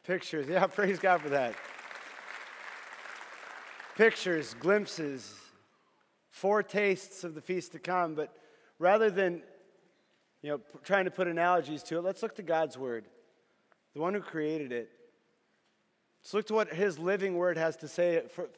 Pictures. 0.06 0.48
Yeah, 0.48 0.66
praise 0.68 0.98
God 0.98 1.20
for 1.20 1.28
that. 1.30 1.54
Pictures, 3.96 4.54
glimpses, 4.54 5.34
foretastes 6.30 7.24
of 7.24 7.34
the 7.34 7.40
feast 7.40 7.72
to 7.72 7.78
come. 7.78 8.14
But 8.14 8.34
rather 8.78 9.10
than, 9.10 9.42
you 10.40 10.50
know, 10.50 10.60
trying 10.82 11.04
to 11.04 11.10
put 11.10 11.28
analogies 11.28 11.82
to 11.84 11.98
it, 11.98 12.02
let's 12.02 12.22
look 12.22 12.34
to 12.36 12.42
God's 12.42 12.76
word, 12.76 13.04
the 13.94 14.00
one 14.00 14.14
who 14.14 14.20
created 14.20 14.72
it. 14.72 14.90
Let's 16.22 16.34
look 16.34 16.46
to 16.46 16.54
what 16.54 16.72
His 16.72 16.98
living 16.98 17.36
word 17.36 17.56
has 17.58 17.76
to 17.78 17.88
say 17.88 18.22
for, 18.28 18.48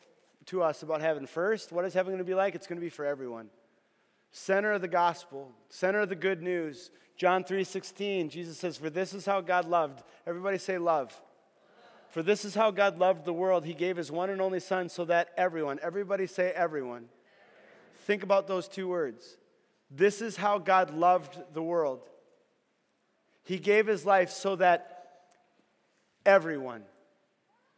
to 0.46 0.62
us 0.62 0.82
about 0.82 1.00
heaven. 1.00 1.26
First, 1.26 1.72
what 1.72 1.84
is 1.84 1.94
heaven 1.94 2.12
going 2.12 2.18
to 2.18 2.24
be 2.24 2.34
like? 2.34 2.54
It's 2.54 2.66
going 2.66 2.78
to 2.78 2.84
be 2.84 2.90
for 2.90 3.04
everyone. 3.04 3.48
Center 4.30 4.72
of 4.72 4.80
the 4.80 4.88
gospel, 4.88 5.52
center 5.68 6.00
of 6.00 6.08
the 6.08 6.16
good 6.16 6.42
news. 6.42 6.90
John 7.16 7.44
3:16, 7.44 8.28
Jesus 8.30 8.58
says, 8.58 8.76
"For 8.76 8.90
this 8.90 9.14
is 9.14 9.24
how 9.24 9.40
God 9.40 9.66
loved." 9.66 10.02
Everybody 10.26 10.58
say 10.58 10.78
love. 10.78 11.20
For 12.14 12.22
this 12.22 12.44
is 12.44 12.54
how 12.54 12.70
God 12.70 12.96
loved 12.96 13.24
the 13.24 13.32
world. 13.32 13.64
He 13.64 13.74
gave 13.74 13.96
his 13.96 14.12
one 14.12 14.30
and 14.30 14.40
only 14.40 14.60
son 14.60 14.88
so 14.88 15.04
that 15.06 15.30
everyone, 15.36 15.80
everybody 15.82 16.28
say 16.28 16.52
everyone. 16.54 17.06
Think 18.02 18.22
about 18.22 18.46
those 18.46 18.68
two 18.68 18.86
words. 18.86 19.36
This 19.90 20.22
is 20.22 20.36
how 20.36 20.58
God 20.58 20.94
loved 20.94 21.36
the 21.54 21.62
world. 21.62 22.02
He 23.42 23.58
gave 23.58 23.88
his 23.88 24.06
life 24.06 24.30
so 24.30 24.54
that 24.54 25.08
everyone, 26.24 26.84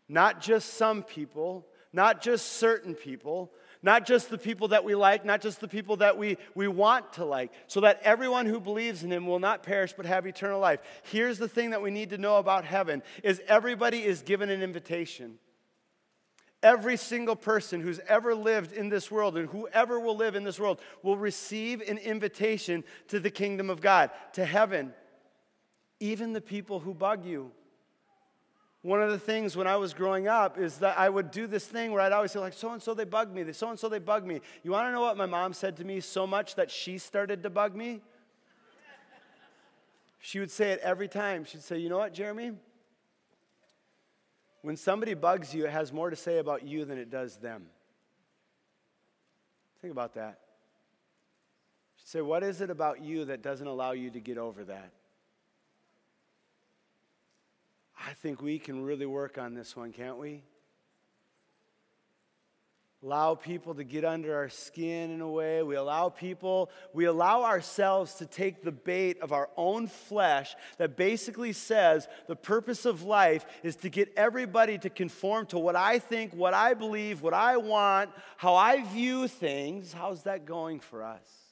not 0.06 0.42
just 0.42 0.74
some 0.74 1.02
people, 1.02 1.66
not 1.90 2.20
just 2.20 2.58
certain 2.58 2.94
people, 2.94 3.50
not 3.86 4.04
just 4.04 4.30
the 4.30 4.36
people 4.36 4.66
that 4.68 4.82
we 4.82 4.96
like, 4.96 5.24
not 5.24 5.40
just 5.40 5.60
the 5.60 5.68
people 5.68 5.98
that 5.98 6.18
we, 6.18 6.38
we 6.56 6.66
want 6.66 7.12
to 7.12 7.24
like, 7.24 7.52
so 7.68 7.80
that 7.82 8.00
everyone 8.02 8.44
who 8.44 8.58
believes 8.58 9.04
in 9.04 9.12
him 9.12 9.28
will 9.28 9.38
not 9.38 9.62
perish 9.62 9.92
but 9.96 10.04
have 10.04 10.26
eternal 10.26 10.58
life. 10.58 10.80
Here's 11.04 11.38
the 11.38 11.48
thing 11.48 11.70
that 11.70 11.80
we 11.80 11.92
need 11.92 12.10
to 12.10 12.18
know 12.18 12.38
about 12.38 12.64
heaven 12.64 13.00
is 13.22 13.40
everybody 13.46 14.02
is 14.02 14.22
given 14.22 14.50
an 14.50 14.60
invitation. 14.60 15.38
Every 16.64 16.96
single 16.96 17.36
person 17.36 17.80
who's 17.80 18.00
ever 18.08 18.34
lived 18.34 18.72
in 18.72 18.88
this 18.88 19.08
world 19.08 19.36
and 19.36 19.48
whoever 19.48 20.00
will 20.00 20.16
live 20.16 20.34
in 20.34 20.42
this 20.42 20.58
world 20.58 20.80
will 21.04 21.16
receive 21.16 21.80
an 21.80 21.98
invitation 21.98 22.82
to 23.06 23.20
the 23.20 23.30
kingdom 23.30 23.70
of 23.70 23.80
God, 23.80 24.10
to 24.32 24.44
heaven. 24.44 24.94
Even 26.00 26.32
the 26.32 26.40
people 26.40 26.80
who 26.80 26.92
bug 26.92 27.24
you. 27.24 27.52
One 28.86 29.02
of 29.02 29.10
the 29.10 29.18
things 29.18 29.56
when 29.56 29.66
I 29.66 29.74
was 29.78 29.92
growing 29.92 30.28
up 30.28 30.58
is 30.58 30.78
that 30.78 30.96
I 30.96 31.08
would 31.08 31.32
do 31.32 31.48
this 31.48 31.66
thing 31.66 31.90
where 31.90 32.00
I'd 32.00 32.12
always 32.12 32.30
say, 32.30 32.38
like, 32.38 32.52
so 32.52 32.70
and 32.70 32.80
so 32.80 32.94
they 32.94 33.02
bug 33.02 33.34
me, 33.34 33.52
so 33.52 33.68
and 33.68 33.76
so 33.76 33.88
they 33.88 33.98
bug 33.98 34.24
me. 34.24 34.40
You 34.62 34.70
want 34.70 34.86
to 34.86 34.92
know 34.92 35.00
what 35.00 35.16
my 35.16 35.26
mom 35.26 35.54
said 35.54 35.76
to 35.78 35.84
me 35.84 35.98
so 35.98 36.24
much 36.24 36.54
that 36.54 36.70
she 36.70 36.96
started 36.98 37.42
to 37.42 37.50
bug 37.50 37.74
me? 37.74 38.00
She 40.20 40.38
would 40.38 40.52
say 40.52 40.70
it 40.70 40.78
every 40.84 41.08
time. 41.08 41.44
She'd 41.44 41.64
say, 41.64 41.78
You 41.78 41.88
know 41.88 41.98
what, 41.98 42.14
Jeremy? 42.14 42.52
When 44.62 44.76
somebody 44.76 45.14
bugs 45.14 45.52
you, 45.52 45.66
it 45.66 45.72
has 45.72 45.92
more 45.92 46.08
to 46.08 46.16
say 46.16 46.38
about 46.38 46.64
you 46.64 46.84
than 46.84 46.96
it 46.96 47.10
does 47.10 47.38
them. 47.38 47.64
Think 49.82 49.90
about 49.90 50.14
that. 50.14 50.38
She'd 51.96 52.06
say, 52.06 52.20
What 52.20 52.44
is 52.44 52.60
it 52.60 52.70
about 52.70 53.02
you 53.02 53.24
that 53.24 53.42
doesn't 53.42 53.66
allow 53.66 53.90
you 53.90 54.10
to 54.10 54.20
get 54.20 54.38
over 54.38 54.62
that? 54.62 54.92
I 57.98 58.12
think 58.12 58.42
we 58.42 58.58
can 58.58 58.82
really 58.82 59.06
work 59.06 59.38
on 59.38 59.54
this 59.54 59.76
one, 59.76 59.92
can't 59.92 60.18
we? 60.18 60.42
Allow 63.02 63.34
people 63.34 63.74
to 63.74 63.84
get 63.84 64.04
under 64.04 64.34
our 64.34 64.48
skin 64.48 65.10
in 65.10 65.20
a 65.20 65.30
way. 65.30 65.62
We 65.62 65.76
allow 65.76 66.08
people, 66.08 66.70
we 66.92 67.04
allow 67.04 67.44
ourselves 67.44 68.14
to 68.14 68.26
take 68.26 68.64
the 68.64 68.72
bait 68.72 69.20
of 69.20 69.32
our 69.32 69.48
own 69.56 69.86
flesh 69.86 70.56
that 70.78 70.96
basically 70.96 71.52
says 71.52 72.08
the 72.26 72.34
purpose 72.34 72.84
of 72.84 73.02
life 73.02 73.46
is 73.62 73.76
to 73.76 73.90
get 73.90 74.12
everybody 74.16 74.78
to 74.78 74.90
conform 74.90 75.46
to 75.46 75.58
what 75.58 75.76
I 75.76 75.98
think, 75.98 76.32
what 76.34 76.54
I 76.54 76.74
believe, 76.74 77.22
what 77.22 77.34
I 77.34 77.58
want, 77.58 78.10
how 78.38 78.54
I 78.54 78.82
view 78.82 79.28
things. 79.28 79.92
How's 79.92 80.22
that 80.22 80.46
going 80.46 80.80
for 80.80 81.04
us? 81.04 81.45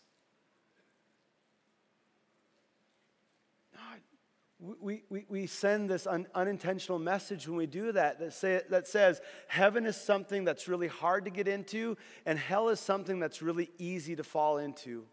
We, 4.80 5.02
we, 5.10 5.26
we 5.28 5.46
send 5.46 5.90
this 5.90 6.06
un, 6.06 6.26
unintentional 6.34 6.98
message 6.98 7.46
when 7.46 7.56
we 7.56 7.66
do 7.66 7.92
that 7.92 8.18
that, 8.18 8.32
say, 8.32 8.62
that 8.70 8.86
says 8.86 9.20
heaven 9.46 9.84
is 9.84 9.96
something 9.96 10.44
that's 10.44 10.68
really 10.68 10.88
hard 10.88 11.24
to 11.24 11.30
get 11.30 11.48
into 11.48 11.96
and 12.24 12.38
hell 12.38 12.68
is 12.68 12.80
something 12.80 13.18
that's 13.18 13.42
really 13.42 13.70
easy 13.78 14.16
to 14.16 14.24
fall 14.24 14.58
into. 14.58 15.04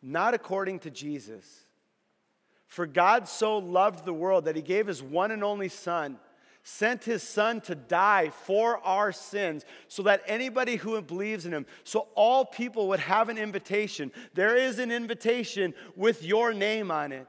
Not 0.00 0.34
according 0.34 0.80
to 0.80 0.90
jesus. 0.90 1.46
For 2.66 2.86
god 2.86 3.28
so 3.28 3.58
loved 3.58 4.04
the 4.04 4.14
world 4.14 4.44
that 4.44 4.56
he 4.56 4.62
gave 4.62 4.86
his 4.86 5.02
one 5.02 5.30
and 5.30 5.42
only 5.42 5.68
son 5.68 6.18
sent 6.64 7.02
his 7.02 7.24
son 7.24 7.60
to 7.60 7.74
die 7.74 8.30
for 8.30 8.78
our 8.86 9.10
sins 9.10 9.64
so 9.88 10.04
that 10.04 10.22
anybody 10.28 10.76
who 10.76 11.00
believes 11.02 11.44
in 11.44 11.52
him 11.52 11.66
so 11.82 12.06
all 12.14 12.44
people 12.44 12.88
would 12.88 13.00
have 13.00 13.28
an 13.28 13.38
invitation. 13.38 14.12
There 14.34 14.56
is 14.56 14.78
an 14.78 14.92
invitation 14.92 15.74
with 15.96 16.22
your 16.22 16.52
name 16.52 16.92
on 16.92 17.10
it 17.10 17.26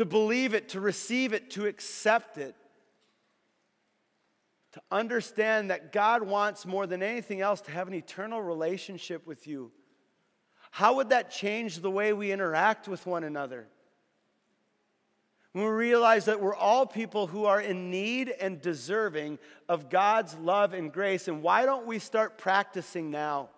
to 0.00 0.06
believe 0.06 0.54
it, 0.54 0.70
to 0.70 0.80
receive 0.80 1.34
it, 1.34 1.50
to 1.50 1.66
accept 1.66 2.38
it. 2.38 2.54
To 4.72 4.80
understand 4.90 5.70
that 5.70 5.92
God 5.92 6.22
wants 6.22 6.64
more 6.64 6.86
than 6.86 7.02
anything 7.02 7.42
else 7.42 7.60
to 7.62 7.70
have 7.70 7.86
an 7.86 7.92
eternal 7.92 8.40
relationship 8.40 9.26
with 9.26 9.46
you. 9.46 9.70
How 10.70 10.94
would 10.94 11.10
that 11.10 11.30
change 11.30 11.80
the 11.80 11.90
way 11.90 12.14
we 12.14 12.32
interact 12.32 12.88
with 12.88 13.04
one 13.04 13.24
another? 13.24 13.66
When 15.52 15.66
we 15.66 15.70
realize 15.70 16.24
that 16.24 16.40
we're 16.40 16.56
all 16.56 16.86
people 16.86 17.26
who 17.26 17.44
are 17.44 17.60
in 17.60 17.90
need 17.90 18.30
and 18.30 18.58
deserving 18.58 19.38
of 19.68 19.90
God's 19.90 20.34
love 20.36 20.72
and 20.72 20.90
grace, 20.90 21.28
and 21.28 21.42
why 21.42 21.66
don't 21.66 21.86
we 21.86 21.98
start 21.98 22.38
practicing 22.38 23.10
now? 23.10 23.50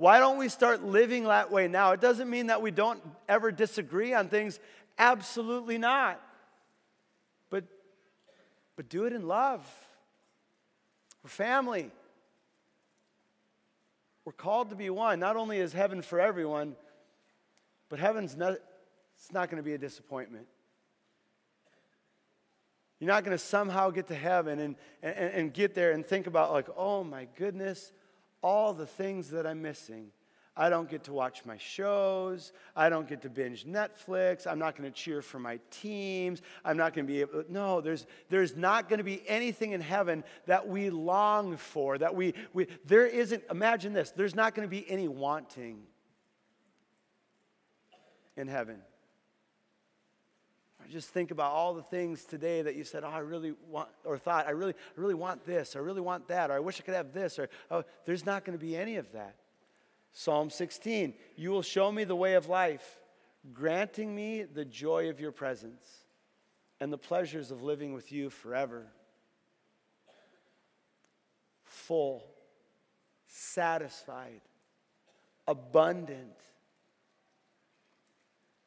Why 0.00 0.18
don't 0.18 0.38
we 0.38 0.48
start 0.48 0.82
living 0.82 1.24
that 1.24 1.52
way 1.52 1.68
now? 1.68 1.92
It 1.92 2.00
doesn't 2.00 2.30
mean 2.30 2.46
that 2.46 2.62
we 2.62 2.70
don't 2.70 3.02
ever 3.28 3.52
disagree 3.52 4.14
on 4.14 4.28
things. 4.28 4.58
Absolutely 5.00 5.78
not. 5.78 6.20
But, 7.48 7.64
but 8.76 8.90
do 8.90 9.04
it 9.06 9.14
in 9.14 9.26
love. 9.26 9.66
We're 11.24 11.30
family. 11.30 11.90
We're 14.26 14.32
called 14.32 14.68
to 14.70 14.76
be 14.76 14.90
one. 14.90 15.18
Not 15.18 15.36
only 15.36 15.58
is 15.58 15.72
heaven 15.72 16.02
for 16.02 16.20
everyone, 16.20 16.76
but 17.88 17.98
heaven's 17.98 18.36
not, 18.36 18.58
it's 19.16 19.32
not 19.32 19.50
going 19.50 19.56
to 19.56 19.62
be 19.62 19.72
a 19.72 19.78
disappointment. 19.78 20.46
You're 22.98 23.08
not 23.08 23.24
going 23.24 23.36
to 23.36 23.42
somehow 23.42 23.88
get 23.88 24.08
to 24.08 24.14
heaven 24.14 24.60
and, 24.60 24.76
and, 25.02 25.14
and 25.16 25.54
get 25.54 25.74
there 25.74 25.92
and 25.92 26.04
think 26.04 26.26
about, 26.26 26.52
like, 26.52 26.68
oh 26.76 27.02
my 27.02 27.26
goodness, 27.36 27.90
all 28.42 28.74
the 28.74 28.84
things 28.84 29.30
that 29.30 29.46
I'm 29.46 29.62
missing. 29.62 30.08
I 30.60 30.68
don't 30.68 30.90
get 30.90 31.04
to 31.04 31.12
watch 31.14 31.46
my 31.46 31.56
shows. 31.56 32.52
I 32.76 32.90
don't 32.90 33.08
get 33.08 33.22
to 33.22 33.30
binge 33.30 33.64
Netflix. 33.64 34.46
I'm 34.46 34.58
not 34.58 34.76
going 34.76 34.92
to 34.92 34.94
cheer 34.94 35.22
for 35.22 35.38
my 35.38 35.58
teams. 35.70 36.42
I'm 36.66 36.76
not 36.76 36.92
going 36.92 37.06
to 37.06 37.10
be 37.10 37.22
able 37.22 37.44
No, 37.48 37.80
there's, 37.80 38.06
there's 38.28 38.54
not 38.54 38.90
going 38.90 38.98
to 38.98 39.04
be 39.04 39.22
anything 39.26 39.72
in 39.72 39.80
heaven 39.80 40.22
that 40.44 40.68
we 40.68 40.90
long 40.90 41.56
for, 41.56 41.96
that 41.96 42.14
we, 42.14 42.34
we 42.52 42.66
there 42.84 43.06
isn't, 43.06 43.42
imagine 43.50 43.94
this, 43.94 44.10
there's 44.10 44.34
not 44.34 44.54
going 44.54 44.68
to 44.68 44.70
be 44.70 44.88
any 44.90 45.08
wanting. 45.08 45.84
in 48.36 48.46
heaven. 48.48 48.82
Just 50.90 51.08
think 51.08 51.30
about 51.30 51.52
all 51.52 51.72
the 51.72 51.84
things 51.84 52.24
today 52.24 52.62
that 52.62 52.74
you 52.74 52.84
said, 52.84 53.04
"Oh, 53.04 53.08
I 53.08 53.20
really 53.20 53.54
want," 53.68 53.88
or 54.04 54.18
thought, 54.18 54.46
"I 54.46 54.50
really, 54.50 54.74
I 54.74 55.00
really 55.00 55.14
want 55.14 55.46
this," 55.46 55.76
"I 55.76 55.78
really 55.78 56.00
want 56.00 56.26
that," 56.28 56.50
or 56.50 56.54
"I 56.54 56.58
wish 56.58 56.80
I 56.80 56.82
could 56.82 56.94
have 56.94 57.12
this," 57.12 57.38
or 57.38 57.48
"Oh, 57.70 57.84
there's 58.04 58.26
not 58.26 58.44
going 58.44 58.58
to 58.58 58.64
be 58.64 58.76
any 58.76 58.96
of 58.96 59.12
that." 59.12 59.36
Psalm 60.12 60.50
16: 60.50 61.14
You 61.36 61.50
will 61.50 61.62
show 61.62 61.90
me 61.92 62.04
the 62.04 62.16
way 62.16 62.34
of 62.34 62.48
life, 62.48 62.98
granting 63.52 64.14
me 64.14 64.42
the 64.42 64.64
joy 64.64 65.08
of 65.08 65.20
your 65.20 65.32
presence 65.32 66.04
and 66.80 66.92
the 66.92 66.98
pleasures 66.98 67.50
of 67.50 67.62
living 67.62 67.92
with 67.92 68.10
you 68.10 68.30
forever. 68.30 68.86
Full, 71.64 72.24
satisfied, 73.26 74.40
abundant. 75.46 76.36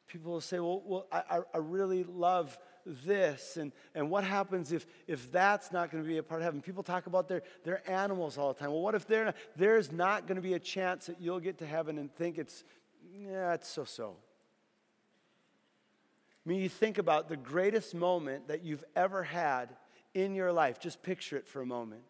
People 0.06 0.32
will 0.32 0.40
say, 0.40 0.60
Well, 0.60 0.82
well 0.86 1.06
I, 1.12 1.40
I- 1.52 1.58
really 1.58 2.04
love 2.04 2.56
this. 2.86 3.56
And, 3.56 3.72
and 3.94 4.10
what 4.10 4.24
happens 4.24 4.72
if, 4.72 4.86
if 5.06 5.30
that's 5.32 5.72
not 5.72 5.90
going 5.90 6.02
to 6.02 6.08
be 6.08 6.18
a 6.18 6.22
part 6.22 6.40
of 6.40 6.44
heaven? 6.44 6.60
People 6.60 6.82
talk 6.82 7.06
about 7.06 7.28
their, 7.28 7.42
their 7.64 7.88
animals 7.90 8.38
all 8.38 8.52
the 8.52 8.58
time. 8.58 8.70
Well, 8.70 8.82
what 8.82 8.94
if 8.94 9.08
not, 9.08 9.34
there's 9.56 9.92
not 9.92 10.26
going 10.26 10.36
to 10.36 10.42
be 10.42 10.54
a 10.54 10.58
chance 10.58 11.06
that 11.06 11.20
you'll 11.20 11.40
get 11.40 11.58
to 11.58 11.66
heaven 11.66 11.98
and 11.98 12.14
think 12.14 12.38
it's, 12.38 12.64
yeah, 13.12 13.54
it's 13.54 13.68
so 13.68 13.84
so? 13.84 14.16
I 16.44 16.48
mean, 16.48 16.60
you 16.60 16.68
think 16.68 16.98
about 16.98 17.28
the 17.28 17.36
greatest 17.36 17.94
moment 17.94 18.48
that 18.48 18.62
you've 18.62 18.84
ever 18.94 19.22
had 19.22 19.70
in 20.12 20.34
your 20.34 20.52
life. 20.52 20.78
Just 20.78 21.02
picture 21.02 21.36
it 21.36 21.48
for 21.48 21.62
a 21.62 21.66
moment. 21.66 22.02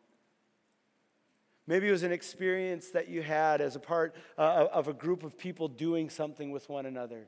Maybe 1.66 1.88
it 1.88 1.92
was 1.92 2.02
an 2.02 2.12
experience 2.12 2.90
that 2.90 3.08
you 3.08 3.22
had 3.22 3.60
as 3.60 3.74
a 3.74 3.80
part 3.80 4.14
uh, 4.36 4.66
of 4.72 4.88
a 4.88 4.92
group 4.92 5.22
of 5.22 5.38
people 5.38 5.68
doing 5.68 6.10
something 6.10 6.50
with 6.50 6.68
one 6.68 6.84
another. 6.84 7.26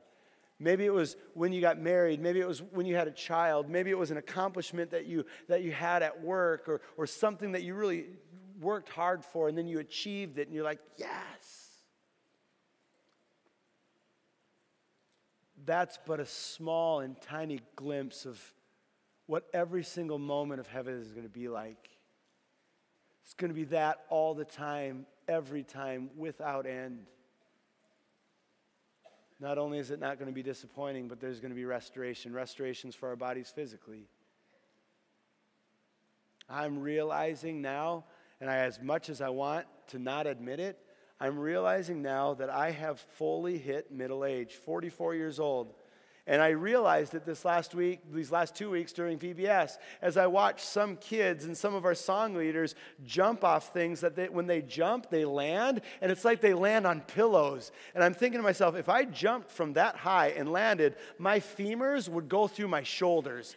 Maybe 0.59 0.85
it 0.85 0.93
was 0.93 1.15
when 1.33 1.53
you 1.53 1.61
got 1.61 1.79
married. 1.79 2.19
Maybe 2.19 2.39
it 2.39 2.47
was 2.47 2.63
when 2.71 2.85
you 2.85 2.95
had 2.95 3.07
a 3.07 3.11
child. 3.11 3.69
Maybe 3.69 3.91
it 3.91 3.97
was 3.97 4.09
an 4.09 4.17
accomplishment 4.17 4.91
that 4.91 5.05
you, 5.05 5.25
that 5.47 5.61
you 5.61 5.71
had 5.71 6.01
at 6.01 6.21
work 6.21 6.67
or, 6.67 6.81
or 6.97 7.05
something 7.05 7.51
that 7.51 7.61
you 7.61 7.75
really 7.75 8.05
worked 8.59 8.89
hard 8.89 9.23
for 9.23 9.49
and 9.49 9.57
then 9.57 9.67
you 9.67 9.79
achieved 9.79 10.39
it 10.39 10.47
and 10.47 10.55
you're 10.55 10.63
like, 10.63 10.79
yes. 10.97 11.67
That's 15.63 15.99
but 16.05 16.19
a 16.19 16.25
small 16.25 17.01
and 17.01 17.21
tiny 17.21 17.59
glimpse 17.75 18.25
of 18.25 18.41
what 19.27 19.45
every 19.53 19.83
single 19.83 20.17
moment 20.17 20.59
of 20.59 20.67
heaven 20.67 20.99
is 20.99 21.11
going 21.11 21.23
to 21.23 21.29
be 21.29 21.49
like. 21.49 21.89
It's 23.23 23.33
going 23.33 23.49
to 23.49 23.55
be 23.55 23.65
that 23.65 24.05
all 24.09 24.33
the 24.33 24.45
time, 24.45 25.05
every 25.27 25.63
time, 25.63 26.09
without 26.15 26.65
end. 26.65 27.05
Not 29.39 29.57
only 29.57 29.77
is 29.77 29.91
it 29.91 29.99
not 29.99 30.17
going 30.17 30.27
to 30.27 30.33
be 30.33 30.43
disappointing, 30.43 31.07
but 31.07 31.19
there's 31.19 31.39
going 31.39 31.51
to 31.51 31.55
be 31.55 31.65
restoration 31.65 32.33
restorations 32.33 32.95
for 32.95 33.09
our 33.09 33.15
bodies 33.15 33.51
physically. 33.53 34.07
I'm 36.49 36.79
realizing 36.79 37.61
now, 37.61 38.05
and 38.39 38.49
I, 38.49 38.57
as 38.57 38.81
much 38.81 39.09
as 39.09 39.21
I 39.21 39.29
want 39.29 39.65
to 39.87 39.99
not 39.99 40.27
admit 40.27 40.59
it, 40.59 40.79
I'm 41.19 41.37
realizing 41.37 42.01
now 42.01 42.35
that 42.35 42.49
I 42.49 42.71
have 42.71 42.99
fully 42.99 43.57
hit 43.57 43.91
middle 43.91 44.23
age, 44.23 44.53
44 44.53 45.15
years 45.15 45.39
old. 45.39 45.73
And 46.27 46.41
I 46.41 46.49
realized 46.49 47.13
it 47.13 47.25
this 47.25 47.45
last 47.45 47.73
week, 47.73 48.01
these 48.13 48.33
last 48.33 48.53
two 48.53 48.69
weeks 48.69 48.91
during 48.91 49.17
VBS, 49.17 49.77
as 50.01 50.17
I 50.17 50.27
watched 50.27 50.65
some 50.65 50.97
kids 50.97 51.45
and 51.45 51.57
some 51.57 51.73
of 51.73 51.85
our 51.85 51.95
song 51.95 52.35
leaders 52.35 52.75
jump 53.05 53.45
off 53.45 53.71
things 53.71 54.01
that 54.01 54.17
they, 54.17 54.27
when 54.27 54.45
they 54.45 54.61
jump, 54.61 55.09
they 55.09 55.23
land, 55.23 55.79
and 56.01 56.11
it's 56.11 56.25
like 56.25 56.41
they 56.41 56.53
land 56.53 56.85
on 56.85 56.99
pillows. 56.99 57.71
And 57.95 58.03
I'm 58.03 58.13
thinking 58.13 58.39
to 58.39 58.43
myself, 58.43 58.75
if 58.75 58.89
I 58.89 59.05
jumped 59.05 59.51
from 59.51 59.73
that 59.73 59.95
high 59.95 60.29
and 60.29 60.51
landed, 60.51 60.97
my 61.17 61.39
femurs 61.39 62.09
would 62.09 62.27
go 62.27 62.47
through 62.47 62.67
my 62.67 62.83
shoulders. 62.83 63.55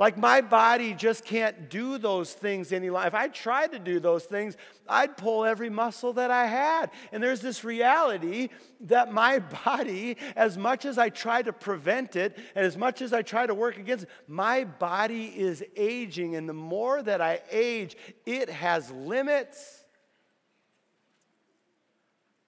Like 0.00 0.16
my 0.16 0.40
body 0.40 0.94
just 0.94 1.26
can't 1.26 1.68
do 1.68 1.98
those 1.98 2.32
things 2.32 2.72
any 2.72 2.88
longer. 2.88 3.08
If 3.08 3.14
I 3.14 3.28
tried 3.28 3.72
to 3.72 3.78
do 3.78 4.00
those 4.00 4.24
things, 4.24 4.56
I'd 4.88 5.18
pull 5.18 5.44
every 5.44 5.68
muscle 5.68 6.14
that 6.14 6.30
I 6.30 6.46
had. 6.46 6.90
And 7.12 7.22
there's 7.22 7.42
this 7.42 7.64
reality 7.64 8.48
that 8.86 9.12
my 9.12 9.40
body, 9.66 10.16
as 10.36 10.56
much 10.56 10.86
as 10.86 10.96
I 10.96 11.10
try 11.10 11.42
to 11.42 11.52
prevent 11.52 12.16
it 12.16 12.38
and 12.54 12.64
as 12.64 12.78
much 12.78 13.02
as 13.02 13.12
I 13.12 13.20
try 13.20 13.46
to 13.46 13.52
work 13.52 13.76
against 13.76 14.04
it, 14.04 14.10
my 14.26 14.64
body 14.64 15.26
is 15.26 15.62
aging. 15.76 16.34
And 16.34 16.48
the 16.48 16.54
more 16.54 17.02
that 17.02 17.20
I 17.20 17.42
age, 17.50 17.94
it 18.24 18.48
has 18.48 18.90
limits. 18.90 19.84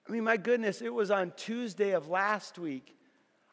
I 0.09 0.11
mean, 0.11 0.23
my 0.23 0.37
goodness, 0.37 0.81
it 0.81 0.91
was 0.91 1.11
on 1.11 1.31
Tuesday 1.37 1.91
of 1.91 2.09
last 2.09 2.57
week. 2.57 2.97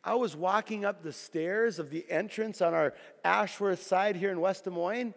I 0.03 0.15
was 0.15 0.35
walking 0.35 0.85
up 0.85 1.03
the 1.03 1.13
stairs 1.13 1.79
of 1.79 1.91
the 1.91 2.05
entrance 2.11 2.63
on 2.63 2.73
our 2.73 2.95
Ashworth 3.23 3.83
side 3.83 4.17
here 4.17 4.31
in 4.31 4.41
West 4.41 4.65
Des 4.65 4.71
Moines. 4.71 5.15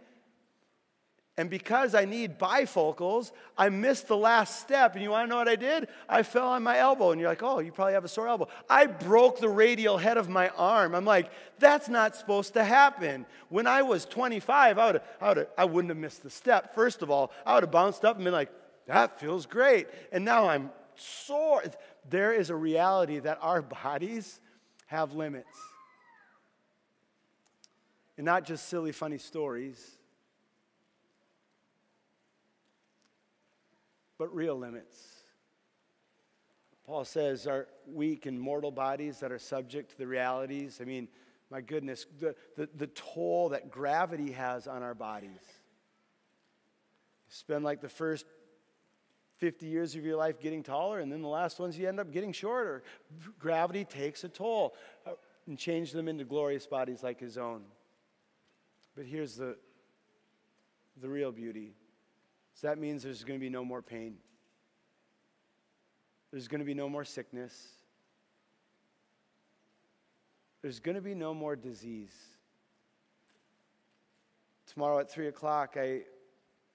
And 1.36 1.50
because 1.50 1.96
I 1.96 2.06
need 2.06 2.38
bifocals, 2.38 3.32
I 3.58 3.70
missed 3.70 4.08
the 4.08 4.18
last 4.18 4.60
step. 4.60 4.94
And 4.94 5.02
you 5.02 5.10
want 5.10 5.26
to 5.26 5.30
know 5.30 5.38
what 5.38 5.48
I 5.48 5.56
did? 5.56 5.88
I 6.08 6.22
fell 6.22 6.50
on 6.50 6.62
my 6.62 6.78
elbow. 6.78 7.10
And 7.10 7.20
you're 7.20 7.30
like, 7.30 7.42
oh, 7.42 7.58
you 7.58 7.72
probably 7.72 7.94
have 7.94 8.06
a 8.06 8.10
sore 8.10 8.28
elbow. 8.28 8.50
I 8.70 8.86
broke 8.86 9.40
the 9.40 9.50
radial 9.50 9.98
head 9.98 10.18
of 10.18 10.30
my 10.30 10.50
arm. 10.50 10.94
I'm 10.94 11.06
like, 11.06 11.32
that's 11.58 11.90
not 11.90 12.16
supposed 12.16 12.54
to 12.54 12.64
happen. 12.64 13.26
When 13.50 13.66
I 13.66 13.82
was 13.82 14.06
25, 14.06 14.78
I, 14.78 14.92
would 14.92 15.02
I, 15.20 15.30
would 15.30 15.48
I 15.58 15.66
wouldn't 15.66 15.90
have 15.90 15.98
missed 15.98 16.22
the 16.22 16.30
step. 16.30 16.76
First 16.76 17.02
of 17.02 17.10
all, 17.10 17.32
I 17.48 17.56
would 17.56 17.64
have 17.64 17.72
bounced 17.72 18.06
up 18.06 18.18
and 18.18 18.26
been 18.26 18.34
like, 18.34 18.52
that 18.86 19.20
feels 19.20 19.48
great. 19.48 19.88
And 20.12 20.24
now 20.24 20.50
I'm 20.50 20.70
sore. 20.94 21.64
There 22.08 22.32
is 22.32 22.52
a 22.52 22.56
reality 22.56 23.18
that 23.20 23.40
our 23.42 23.64
bodies 23.64 24.40
have 24.94 25.14
limits. 25.14 25.58
And 28.16 28.26
not 28.26 28.46
just 28.46 28.70
silly, 28.70 28.92
funny 28.92 29.18
stories, 29.18 29.98
but 34.20 34.34
real 34.36 34.56
limits. 34.56 34.96
Paul 36.86 37.06
says 37.06 37.48
our 37.48 37.68
weak 37.88 38.28
and 38.28 38.40
mortal 38.40 38.70
bodies 38.70 39.20
that 39.22 39.32
are 39.32 39.40
subject 39.40 39.92
to 39.92 39.98
the 39.98 40.06
realities. 40.06 40.78
I 40.80 40.86
mean, 40.86 41.08
my 41.50 41.62
goodness, 41.62 42.06
the, 42.20 42.36
the, 42.56 42.70
the 42.76 42.88
toll 42.88 43.50
that 43.50 43.72
gravity 43.72 44.34
has 44.34 44.68
on 44.68 44.84
our 44.84 44.94
bodies. 44.94 45.42
Spend 47.30 47.64
like 47.64 47.82
the 47.82 47.90
first 47.90 48.26
50 49.44 49.66
years 49.66 49.94
of 49.96 50.06
your 50.06 50.16
life 50.16 50.40
getting 50.40 50.64
taller, 50.64 51.02
and 51.02 51.12
then 51.12 51.22
the 51.22 51.28
last 51.28 51.60
ones 51.60 51.78
you 51.78 51.86
end 51.86 52.00
up 52.00 52.14
getting 52.14 52.32
shorter. 52.32 52.82
Gravity 53.38 53.84
takes 53.84 54.24
a 54.24 54.30
toll 54.30 54.74
uh, 55.06 55.12
and 55.48 55.60
change 55.60 55.92
them 55.92 56.08
into 56.08 56.24
glorious 56.24 56.66
bodies 56.66 57.04
like 57.04 57.20
his 57.20 57.38
own. 57.38 57.64
But 58.96 59.06
here's 59.06 59.36
the, 59.36 59.58
the 61.02 61.10
real 61.10 61.34
beauty. 61.34 61.74
So 62.54 62.68
that 62.68 62.78
means 62.78 63.04
there's 63.04 63.26
going 63.26 63.38
to 63.38 63.44
be 63.44 63.50
no 63.50 63.66
more 63.66 63.82
pain. 63.82 64.16
There's 66.32 66.48
going 66.48 66.60
to 66.60 66.66
be 66.66 66.74
no 66.74 66.88
more 66.88 67.04
sickness. 67.04 67.68
There's 70.62 70.80
going 70.80 70.96
to 70.96 71.02
be 71.02 71.16
no 71.16 71.34
more 71.34 71.58
disease. 71.58 72.16
Tomorrow 74.68 75.00
at 75.00 75.12
3 75.12 75.28
o'clock, 75.28 75.76
I 75.76 76.04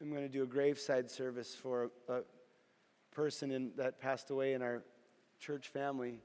am 0.02 0.10
going 0.10 0.20
to 0.20 0.28
do 0.28 0.42
a 0.42 0.46
graveside 0.46 1.10
service 1.10 1.54
for 1.54 1.90
a, 2.10 2.12
a 2.12 2.22
person 3.18 3.50
in, 3.50 3.72
that 3.74 3.98
passed 3.98 4.30
away 4.30 4.52
in 4.52 4.62
our 4.62 4.84
church 5.40 5.66
family. 5.66 6.20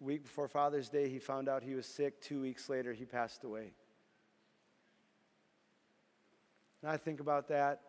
week 0.00 0.24
before 0.24 0.48
Father's 0.48 0.88
Day, 0.88 1.08
he 1.08 1.20
found 1.20 1.48
out 1.48 1.62
he 1.62 1.76
was 1.76 1.86
sick. 1.86 2.20
Two 2.20 2.40
weeks 2.40 2.68
later, 2.68 2.92
he 2.92 3.04
passed 3.04 3.44
away. 3.44 3.70
And 6.82 6.90
I 6.90 6.96
think 6.96 7.20
about 7.20 7.46
that. 7.50 7.82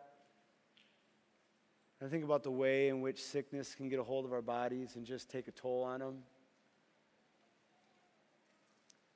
I 2.00 2.06
think 2.06 2.22
about 2.22 2.44
the 2.44 2.52
way 2.52 2.86
in 2.86 3.00
which 3.00 3.20
sickness 3.20 3.74
can 3.74 3.88
get 3.88 3.98
a 3.98 4.04
hold 4.04 4.26
of 4.26 4.32
our 4.32 4.42
bodies 4.42 4.94
and 4.94 5.04
just 5.04 5.28
take 5.28 5.48
a 5.48 5.52
toll 5.52 5.82
on 5.82 5.98
them. 5.98 6.18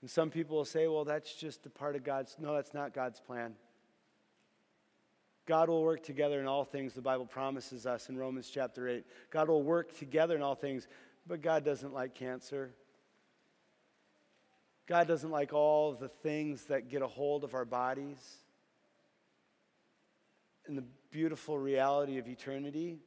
And 0.00 0.10
some 0.10 0.28
people 0.28 0.56
will 0.56 0.64
say, 0.64 0.88
well, 0.88 1.04
that's 1.04 1.32
just 1.36 1.66
a 1.66 1.70
part 1.70 1.94
of 1.94 2.02
God's. 2.02 2.34
No, 2.40 2.52
that's 2.52 2.74
not 2.74 2.92
God's 2.92 3.20
plan. 3.20 3.54
God 5.46 5.68
will 5.68 5.82
work 5.82 6.02
together 6.02 6.40
in 6.40 6.46
all 6.46 6.64
things, 6.64 6.92
the 6.92 7.00
Bible 7.00 7.24
promises 7.24 7.86
us 7.86 8.08
in 8.08 8.18
Romans 8.18 8.50
chapter 8.52 8.88
8. 8.88 9.04
God 9.30 9.48
will 9.48 9.62
work 9.62 9.96
together 9.96 10.34
in 10.34 10.42
all 10.42 10.56
things, 10.56 10.88
but 11.26 11.40
God 11.40 11.64
doesn't 11.64 11.94
like 11.94 12.14
cancer. 12.14 12.72
God 14.88 15.06
doesn't 15.06 15.30
like 15.30 15.52
all 15.52 15.92
the 15.92 16.08
things 16.08 16.64
that 16.64 16.88
get 16.88 17.00
a 17.00 17.06
hold 17.06 17.44
of 17.44 17.54
our 17.54 17.64
bodies. 17.64 18.18
And 20.66 20.76
the 20.76 20.84
beautiful 21.10 21.58
reality 21.58 22.18
of 22.18 22.26
eternity 22.28 22.98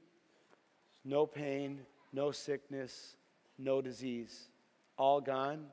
no 1.06 1.25
pain, 1.25 1.80
no 2.12 2.32
sickness, 2.32 3.15
no 3.58 3.82
disease. 3.82 4.49
All 4.97 5.21
gone 5.21 5.65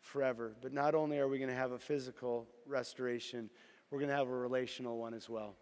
forever. 0.00 0.54
But 0.62 0.72
not 0.72 0.94
only 0.94 1.18
are 1.18 1.28
we 1.28 1.38
going 1.38 1.50
to 1.50 1.56
have 1.56 1.72
a 1.72 1.78
physical 1.78 2.46
restoration, 2.66 3.50
we're 3.90 3.98
going 3.98 4.10
to 4.10 4.16
have 4.16 4.28
a 4.28 4.36
relational 4.36 4.96
one 4.96 5.12
as 5.12 5.28
well. 5.28 5.56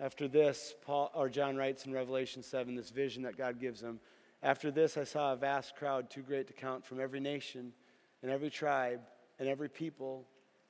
After 0.00 0.28
this, 0.28 0.74
Paul 0.80 1.10
or 1.14 1.28
John 1.28 1.56
writes 1.56 1.84
in 1.84 1.92
Revelation 1.92 2.42
7 2.42 2.74
this 2.74 2.88
vision 2.88 3.22
that 3.24 3.36
God 3.36 3.60
gives 3.60 3.82
him. 3.82 4.00
After 4.42 4.70
this, 4.70 4.96
I 4.96 5.04
saw 5.04 5.34
a 5.34 5.36
vast 5.36 5.76
crowd, 5.76 6.08
too 6.08 6.22
great 6.22 6.46
to 6.46 6.54
count, 6.54 6.86
from 6.86 7.00
every 7.00 7.20
nation 7.20 7.74
and 8.22 8.30
every 8.30 8.48
tribe 8.48 9.00
and 9.38 9.46
every 9.46 9.68
people 9.68 10.26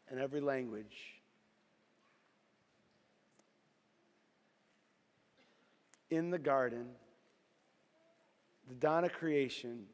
and 0.09 0.19
every 0.19 0.41
language. 0.41 0.97
In 6.11 6.31
the 6.31 6.39
garden, 6.39 6.87
the 8.69 8.75
dawn 8.75 9.05
of 9.05 9.13
creation, 9.13 9.87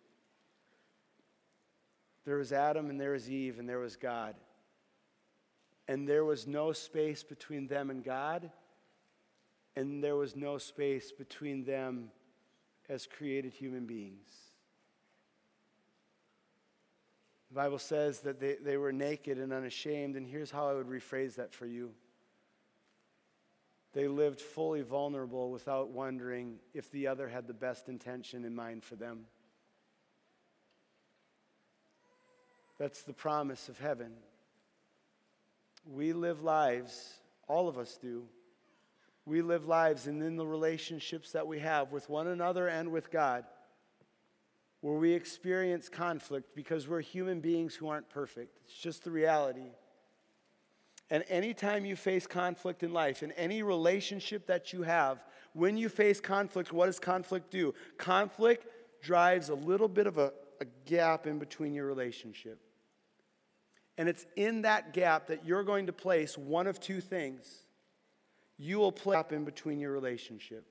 there 2.25 2.39
was 2.39 2.53
Adam 2.53 2.89
and 2.89 2.99
there 2.99 3.13
was 3.13 3.31
Eve 3.31 3.59
and 3.59 3.69
there 3.69 3.79
was 3.81 3.97
God. 3.97 4.35
And 5.89 6.09
there 6.09 6.25
was 6.25 6.47
no 6.47 6.73
space 6.73 7.23
between 7.23 7.67
them 7.67 7.91
and 7.91 8.03
God, 8.03 8.51
and 9.77 10.03
there 10.03 10.17
was 10.17 10.35
no 10.35 10.59
space 10.59 11.13
between 11.13 11.65
them 11.65 12.11
as 12.89 13.07
created 13.07 13.53
human 13.53 13.85
beings. 13.85 14.33
The 17.51 17.55
Bible 17.55 17.79
says 17.79 18.21
that 18.21 18.41
they, 18.41 18.57
they 18.63 18.77
were 18.77 18.93
naked 18.93 19.39
and 19.39 19.53
unashamed, 19.53 20.17
and 20.17 20.27
here's 20.27 20.51
how 20.51 20.69
I 20.69 20.75
would 20.75 20.89
rephrase 20.89 21.37
that 21.37 21.53
for 21.53 21.67
you. 21.67 21.93
They 23.93 24.09
lived 24.09 24.41
fully 24.41 24.83
vulnerable 24.83 25.51
without 25.51 25.89
wondering 25.91 26.59
if 26.75 26.91
the 26.91 27.07
other 27.07 27.29
had 27.29 27.47
the 27.47 27.55
best 27.55 27.89
intention 27.89 28.45
in 28.45 28.55
mind 28.55 28.85
for 28.85 28.97
them. 28.97 29.27
That's 32.79 33.03
the 33.03 33.15
promise 33.15 33.69
of 33.69 33.79
heaven. 33.79 34.13
We 35.87 36.13
live 36.13 36.43
lives, 36.43 37.15
all 37.49 37.69
of 37.69 37.79
us 37.79 37.97
do. 38.01 38.25
We 39.27 39.43
live 39.43 39.67
lives, 39.67 40.07
and 40.07 40.23
in 40.23 40.37
the 40.37 40.47
relationships 40.47 41.33
that 41.33 41.47
we 41.47 41.59
have 41.59 41.91
with 41.91 42.09
one 42.09 42.29
another 42.29 42.69
and 42.69 42.93
with 42.93 43.11
God, 43.11 43.45
where 44.81 44.97
we 44.97 45.13
experience 45.13 45.89
conflict 45.89 46.55
because 46.55 46.87
we're 46.87 47.01
human 47.01 47.41
beings 47.41 47.75
who 47.75 47.89
aren't 47.89 48.09
perfect. 48.09 48.57
It's 48.65 48.79
just 48.79 49.03
the 49.03 49.11
reality. 49.11 49.73
And 51.11 51.25
anytime 51.29 51.85
you 51.85 51.97
face 51.97 52.27
conflict 52.27 52.85
in 52.85 52.93
life, 52.93 53.23
in 53.25 53.33
any 53.33 53.63
relationship 53.63 54.47
that 54.47 54.73
you 54.73 54.83
have, 54.83 55.25
when 55.55 55.77
you 55.77 55.89
face 55.89 56.21
conflict, 56.21 56.73
what 56.73 56.87
does 56.87 57.01
conflict 57.01 57.51
do? 57.51 57.75
Conflict 57.99 58.67
drives 59.03 59.49
a 59.49 59.55
little 59.55 59.89
bit 59.89 60.07
of 60.07 60.19
a, 60.19 60.33
a 60.61 60.67
gap 60.85 61.27
in 61.27 61.39
between 61.39 61.75
your 61.75 61.87
relationship. 61.87 62.61
And 63.99 64.09
it's 64.09 64.27
in 64.37 64.63
that 64.63 64.93
gap 64.93 65.29
that 65.29 65.45
you're 65.45 65.65
going 65.65 65.87
to 65.87 65.93
place 65.93 66.37
one 66.37 66.67
of 66.67 66.79
two 66.79 67.01
things. 67.01 67.66
You 68.59 68.79
will 68.79 68.93
place 68.93 69.25
in 69.31 69.45
between 69.45 69.79
your 69.79 69.93
relationship. 69.93 70.65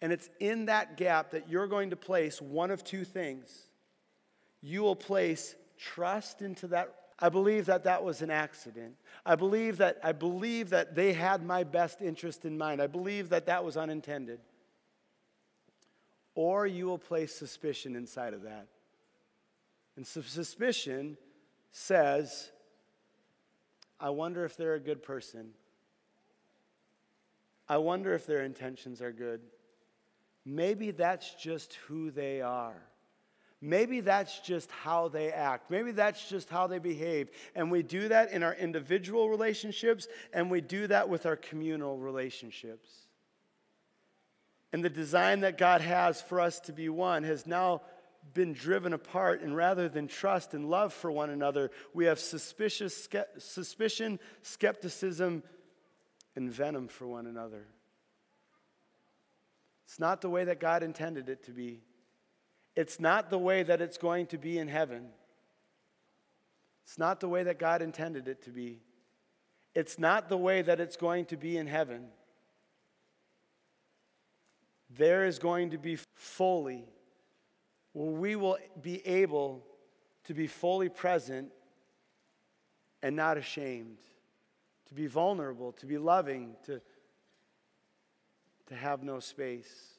And 0.00 0.12
it's 0.12 0.28
in 0.38 0.66
that 0.66 0.96
gap 0.96 1.30
that 1.30 1.48
you're 1.48 1.66
going 1.66 1.90
to 1.90 1.96
place 1.96 2.40
one 2.40 2.70
of 2.70 2.84
two 2.84 3.04
things. 3.04 3.50
You 4.60 4.82
will 4.82 4.96
place 4.96 5.54
trust 5.78 6.42
into 6.42 6.68
that. 6.68 6.94
I 7.18 7.28
believe 7.28 7.66
that 7.66 7.84
that 7.84 8.04
was 8.04 8.22
an 8.22 8.30
accident. 8.30 8.96
I 9.24 9.34
believe 9.34 9.78
that 9.78 9.98
I 10.02 10.12
believe 10.12 10.70
that 10.70 10.94
they 10.94 11.12
had 11.12 11.44
my 11.44 11.64
best 11.64 12.02
interest 12.02 12.44
in 12.44 12.58
mind. 12.58 12.82
I 12.82 12.86
believe 12.86 13.30
that 13.30 13.46
that 13.46 13.64
was 13.64 13.76
unintended. 13.76 14.40
Or 16.34 16.66
you 16.66 16.86
will 16.86 16.98
place 16.98 17.34
suspicion 17.34 17.94
inside 17.96 18.34
of 18.34 18.42
that. 18.42 18.66
And 19.96 20.06
suspicion 20.06 21.16
says, 21.70 22.50
I 24.00 24.10
wonder 24.10 24.44
if 24.44 24.56
they're 24.56 24.74
a 24.74 24.80
good 24.80 25.02
person. 25.02 25.50
I 27.68 27.78
wonder 27.78 28.14
if 28.14 28.26
their 28.26 28.42
intentions 28.42 29.00
are 29.00 29.12
good. 29.12 29.40
Maybe 30.44 30.90
that's 30.90 31.34
just 31.34 31.74
who 31.86 32.10
they 32.10 32.40
are. 32.40 32.76
Maybe 33.60 34.00
that's 34.00 34.40
just 34.40 34.70
how 34.70 35.08
they 35.08 35.32
act. 35.32 35.70
Maybe 35.70 35.92
that's 35.92 36.28
just 36.28 36.50
how 36.50 36.66
they 36.66 36.78
behave. 36.78 37.30
And 37.54 37.70
we 37.70 37.82
do 37.82 38.08
that 38.08 38.30
in 38.30 38.42
our 38.42 38.54
individual 38.54 39.30
relationships, 39.30 40.06
and 40.34 40.50
we 40.50 40.60
do 40.60 40.86
that 40.88 41.08
with 41.08 41.24
our 41.24 41.36
communal 41.36 41.96
relationships. 41.96 42.90
And 44.74 44.84
the 44.84 44.90
design 44.90 45.40
that 45.40 45.56
God 45.56 45.80
has 45.80 46.20
for 46.20 46.40
us 46.40 46.60
to 46.60 46.72
be 46.72 46.90
one 46.90 47.22
has 47.22 47.46
now 47.46 47.80
been 48.34 48.52
driven 48.52 48.92
apart, 48.92 49.40
and 49.40 49.56
rather 49.56 49.88
than 49.88 50.08
trust 50.08 50.52
and 50.52 50.68
love 50.68 50.92
for 50.92 51.10
one 51.10 51.30
another, 51.30 51.70
we 51.94 52.04
have 52.06 52.18
suspicious, 52.18 53.08
suspicion, 53.38 54.18
skepticism, 54.42 55.42
and 56.36 56.50
venom 56.50 56.88
for 56.88 57.06
one 57.06 57.26
another. 57.26 57.66
It's 59.86 59.98
not 59.98 60.20
the 60.20 60.30
way 60.30 60.44
that 60.44 60.60
God 60.60 60.82
intended 60.82 61.28
it 61.28 61.44
to 61.44 61.52
be. 61.52 61.80
It's 62.74 62.98
not 62.98 63.30
the 63.30 63.38
way 63.38 63.62
that 63.62 63.80
it's 63.80 63.98
going 63.98 64.26
to 64.26 64.38
be 64.38 64.58
in 64.58 64.68
heaven. 64.68 65.06
It's 66.84 66.98
not 66.98 67.20
the 67.20 67.28
way 67.28 67.44
that 67.44 67.58
God 67.58 67.82
intended 67.82 68.28
it 68.28 68.42
to 68.42 68.50
be. 68.50 68.80
It's 69.74 69.98
not 69.98 70.28
the 70.28 70.36
way 70.36 70.62
that 70.62 70.80
it's 70.80 70.96
going 70.96 71.26
to 71.26 71.36
be 71.36 71.56
in 71.56 71.66
heaven. 71.66 72.06
There 74.90 75.24
is 75.24 75.38
going 75.38 75.70
to 75.70 75.78
be 75.78 75.98
fully, 76.14 76.84
where 77.92 78.10
we 78.10 78.36
will 78.36 78.58
be 78.80 79.04
able 79.06 79.64
to 80.24 80.34
be 80.34 80.46
fully 80.46 80.88
present 80.88 81.50
and 83.02 83.16
not 83.16 83.36
ashamed, 83.36 83.98
to 84.88 84.94
be 84.94 85.06
vulnerable, 85.06 85.72
to 85.72 85.86
be 85.86 85.98
loving, 85.98 86.56
to 86.66 86.80
to 88.68 88.74
have 88.74 89.02
no 89.02 89.20
space. 89.20 89.98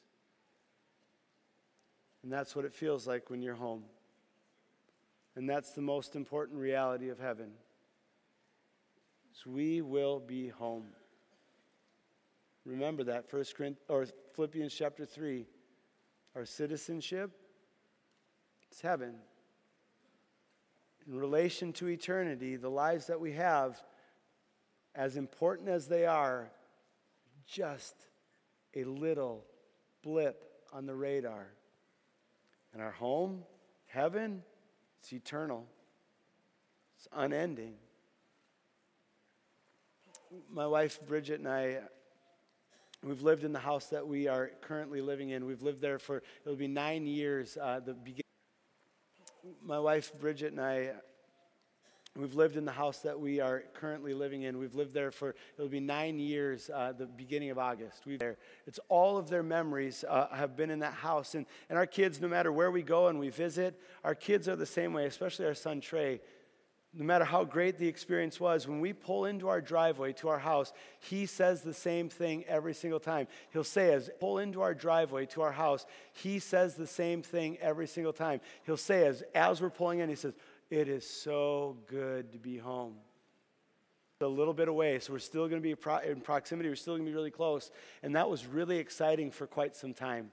And 2.22 2.32
that's 2.32 2.56
what 2.56 2.64
it 2.64 2.72
feels 2.72 3.06
like 3.06 3.30
when 3.30 3.42
you're 3.42 3.54
home. 3.54 3.84
And 5.36 5.48
that's 5.48 5.72
the 5.72 5.82
most 5.82 6.16
important 6.16 6.58
reality 6.58 7.10
of 7.10 7.18
heaven. 7.18 7.50
Is 9.32 9.46
we 9.46 9.82
will 9.82 10.18
be 10.18 10.48
home. 10.48 10.86
Remember 12.64 13.04
that 13.04 13.28
First 13.30 13.54
Corinthians 13.54 13.84
or 13.88 14.06
Philippians 14.34 14.74
chapter 14.74 15.04
3. 15.04 15.46
Our 16.34 16.44
citizenship 16.44 17.30
is 18.72 18.80
heaven. 18.80 19.14
In 21.06 21.16
relation 21.16 21.72
to 21.74 21.86
eternity, 21.86 22.56
the 22.56 22.68
lives 22.68 23.06
that 23.06 23.20
we 23.20 23.32
have, 23.32 23.80
as 24.96 25.16
important 25.16 25.68
as 25.68 25.86
they 25.86 26.06
are, 26.06 26.50
just 27.46 27.94
a 28.74 28.84
little 28.84 29.44
blip 30.02 30.42
on 30.72 30.86
the 30.86 30.94
radar. 30.94 31.46
And 32.72 32.82
our 32.82 32.90
home, 32.90 33.44
heaven, 33.86 34.42
it's 35.00 35.12
eternal, 35.12 35.66
it's 36.96 37.06
unending. 37.12 37.74
My 40.50 40.66
wife 40.66 40.98
Bridget 41.06 41.38
and 41.38 41.48
I, 41.48 41.78
we've 43.04 43.22
lived 43.22 43.44
in 43.44 43.52
the 43.52 43.58
house 43.60 43.86
that 43.86 44.06
we 44.06 44.26
are 44.26 44.50
currently 44.62 45.00
living 45.00 45.30
in. 45.30 45.46
We've 45.46 45.62
lived 45.62 45.80
there 45.80 45.98
for, 45.98 46.22
it'll 46.44 46.56
be 46.56 46.68
nine 46.68 47.06
years. 47.06 47.56
Uh, 47.60 47.80
the 47.80 47.94
begin- 47.94 48.22
My 49.62 49.78
wife 49.78 50.12
Bridget 50.18 50.52
and 50.52 50.60
I, 50.60 50.92
We've 52.16 52.34
lived 52.34 52.56
in 52.56 52.64
the 52.64 52.72
house 52.72 53.00
that 53.00 53.20
we 53.20 53.40
are 53.40 53.64
currently 53.74 54.14
living 54.14 54.42
in. 54.42 54.58
We've 54.58 54.74
lived 54.74 54.94
there 54.94 55.10
for, 55.10 55.34
it'll 55.56 55.68
be 55.68 55.80
nine 55.80 56.18
years, 56.18 56.70
uh, 56.74 56.92
the 56.92 57.06
beginning 57.06 57.50
of 57.50 57.58
August. 57.58 58.06
We've 58.06 58.18
there. 58.18 58.38
It's 58.66 58.80
all 58.88 59.18
of 59.18 59.28
their 59.28 59.42
memories 59.42 60.04
uh, 60.08 60.28
have 60.28 60.56
been 60.56 60.70
in 60.70 60.78
that 60.80 60.94
house. 60.94 61.34
And, 61.34 61.46
and 61.68 61.78
our 61.78 61.86
kids, 61.86 62.20
no 62.20 62.28
matter 62.28 62.50
where 62.50 62.70
we 62.70 62.82
go 62.82 63.08
and 63.08 63.18
we 63.18 63.28
visit, 63.28 63.80
our 64.04 64.14
kids 64.14 64.48
are 64.48 64.56
the 64.56 64.66
same 64.66 64.92
way, 64.92 65.06
especially 65.06 65.46
our 65.46 65.54
son 65.54 65.80
Trey. 65.80 66.20
No 66.94 67.04
matter 67.04 67.26
how 67.26 67.44
great 67.44 67.76
the 67.76 67.88
experience 67.88 68.40
was, 68.40 68.66
when 68.66 68.80
we 68.80 68.94
pull 68.94 69.26
into 69.26 69.48
our 69.48 69.60
driveway 69.60 70.14
to 70.14 70.30
our 70.30 70.38
house, 70.38 70.72
he 70.98 71.26
says 71.26 71.60
the 71.60 71.74
same 71.74 72.08
thing 72.08 72.44
every 72.48 72.72
single 72.72 73.00
time. 73.00 73.26
He'll 73.52 73.64
say, 73.64 73.92
as 73.92 74.08
pull 74.18 74.38
into 74.38 74.62
our 74.62 74.72
driveway 74.72 75.26
to 75.26 75.42
our 75.42 75.52
house, 75.52 75.84
he 76.14 76.38
says 76.38 76.74
the 76.74 76.86
same 76.86 77.20
thing 77.20 77.58
every 77.60 77.86
single 77.86 78.14
time. 78.14 78.40
He'll 78.64 78.78
say, 78.78 79.04
as, 79.06 79.22
as 79.34 79.60
we're 79.60 79.68
pulling 79.68 79.98
in, 79.98 80.08
he 80.08 80.14
says, 80.14 80.32
it 80.70 80.88
is 80.88 81.08
so 81.08 81.76
good 81.86 82.32
to 82.32 82.38
be 82.38 82.56
home. 82.58 82.94
A 84.20 84.26
little 84.26 84.54
bit 84.54 84.68
away, 84.68 84.98
so 84.98 85.12
we're 85.12 85.18
still 85.18 85.46
going 85.46 85.62
to 85.62 85.76
be 85.76 85.76
in 86.08 86.20
proximity, 86.20 86.68
we're 86.68 86.74
still 86.74 86.94
going 86.94 87.04
to 87.04 87.10
be 87.10 87.14
really 87.14 87.30
close. 87.30 87.70
And 88.02 88.16
that 88.16 88.30
was 88.30 88.46
really 88.46 88.78
exciting 88.78 89.30
for 89.30 89.46
quite 89.46 89.76
some 89.76 89.92
time. 89.92 90.30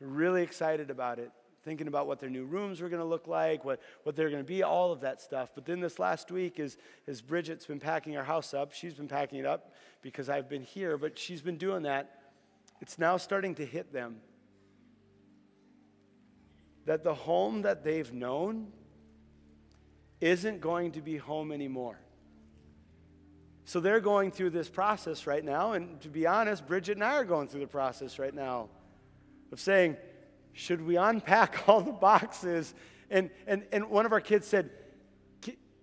Really 0.00 0.42
excited 0.42 0.90
about 0.90 1.18
it, 1.18 1.30
thinking 1.64 1.86
about 1.86 2.06
what 2.06 2.18
their 2.18 2.30
new 2.30 2.46
rooms 2.46 2.80
were 2.80 2.88
going 2.88 3.02
to 3.02 3.06
look 3.06 3.26
like, 3.26 3.64
what, 3.64 3.80
what 4.04 4.16
they're 4.16 4.30
going 4.30 4.42
to 4.42 4.48
be, 4.48 4.62
all 4.62 4.90
of 4.90 5.00
that 5.00 5.20
stuff. 5.20 5.50
But 5.54 5.66
then 5.66 5.80
this 5.80 5.98
last 5.98 6.30
week, 6.30 6.58
as, 6.58 6.78
as 7.06 7.20
Bridget's 7.20 7.66
been 7.66 7.80
packing 7.80 8.16
our 8.16 8.24
house 8.24 8.54
up, 8.54 8.72
she's 8.72 8.94
been 8.94 9.08
packing 9.08 9.38
it 9.38 9.46
up 9.46 9.74
because 10.00 10.30
I've 10.30 10.48
been 10.48 10.62
here, 10.62 10.96
but 10.96 11.18
she's 11.18 11.42
been 11.42 11.58
doing 11.58 11.82
that. 11.82 12.20
It's 12.80 12.98
now 12.98 13.18
starting 13.18 13.54
to 13.56 13.66
hit 13.66 13.92
them 13.92 14.16
that 16.86 17.04
the 17.04 17.14
home 17.14 17.62
that 17.62 17.84
they've 17.84 18.10
known 18.14 18.72
isn't 20.20 20.60
going 20.60 20.92
to 20.92 21.00
be 21.00 21.16
home 21.16 21.52
anymore. 21.52 21.98
So 23.64 23.80
they're 23.80 24.00
going 24.00 24.30
through 24.30 24.50
this 24.50 24.68
process 24.68 25.26
right 25.26 25.44
now. 25.44 25.72
And 25.72 26.00
to 26.00 26.08
be 26.08 26.26
honest, 26.26 26.66
Bridget 26.66 26.96
and 26.96 27.04
I 27.04 27.14
are 27.16 27.24
going 27.24 27.48
through 27.48 27.60
the 27.60 27.66
process 27.66 28.18
right 28.18 28.34
now 28.34 28.68
of 29.52 29.60
saying, 29.60 29.96
should 30.58 30.84
we 30.84 30.96
unpack 30.96 31.64
all 31.68 31.80
the 31.80 31.92
boxes? 31.92 32.74
And, 33.10 33.30
and, 33.46 33.64
and 33.72 33.90
one 33.90 34.06
of 34.06 34.12
our 34.12 34.20
kids 34.20 34.46
said, 34.46 34.70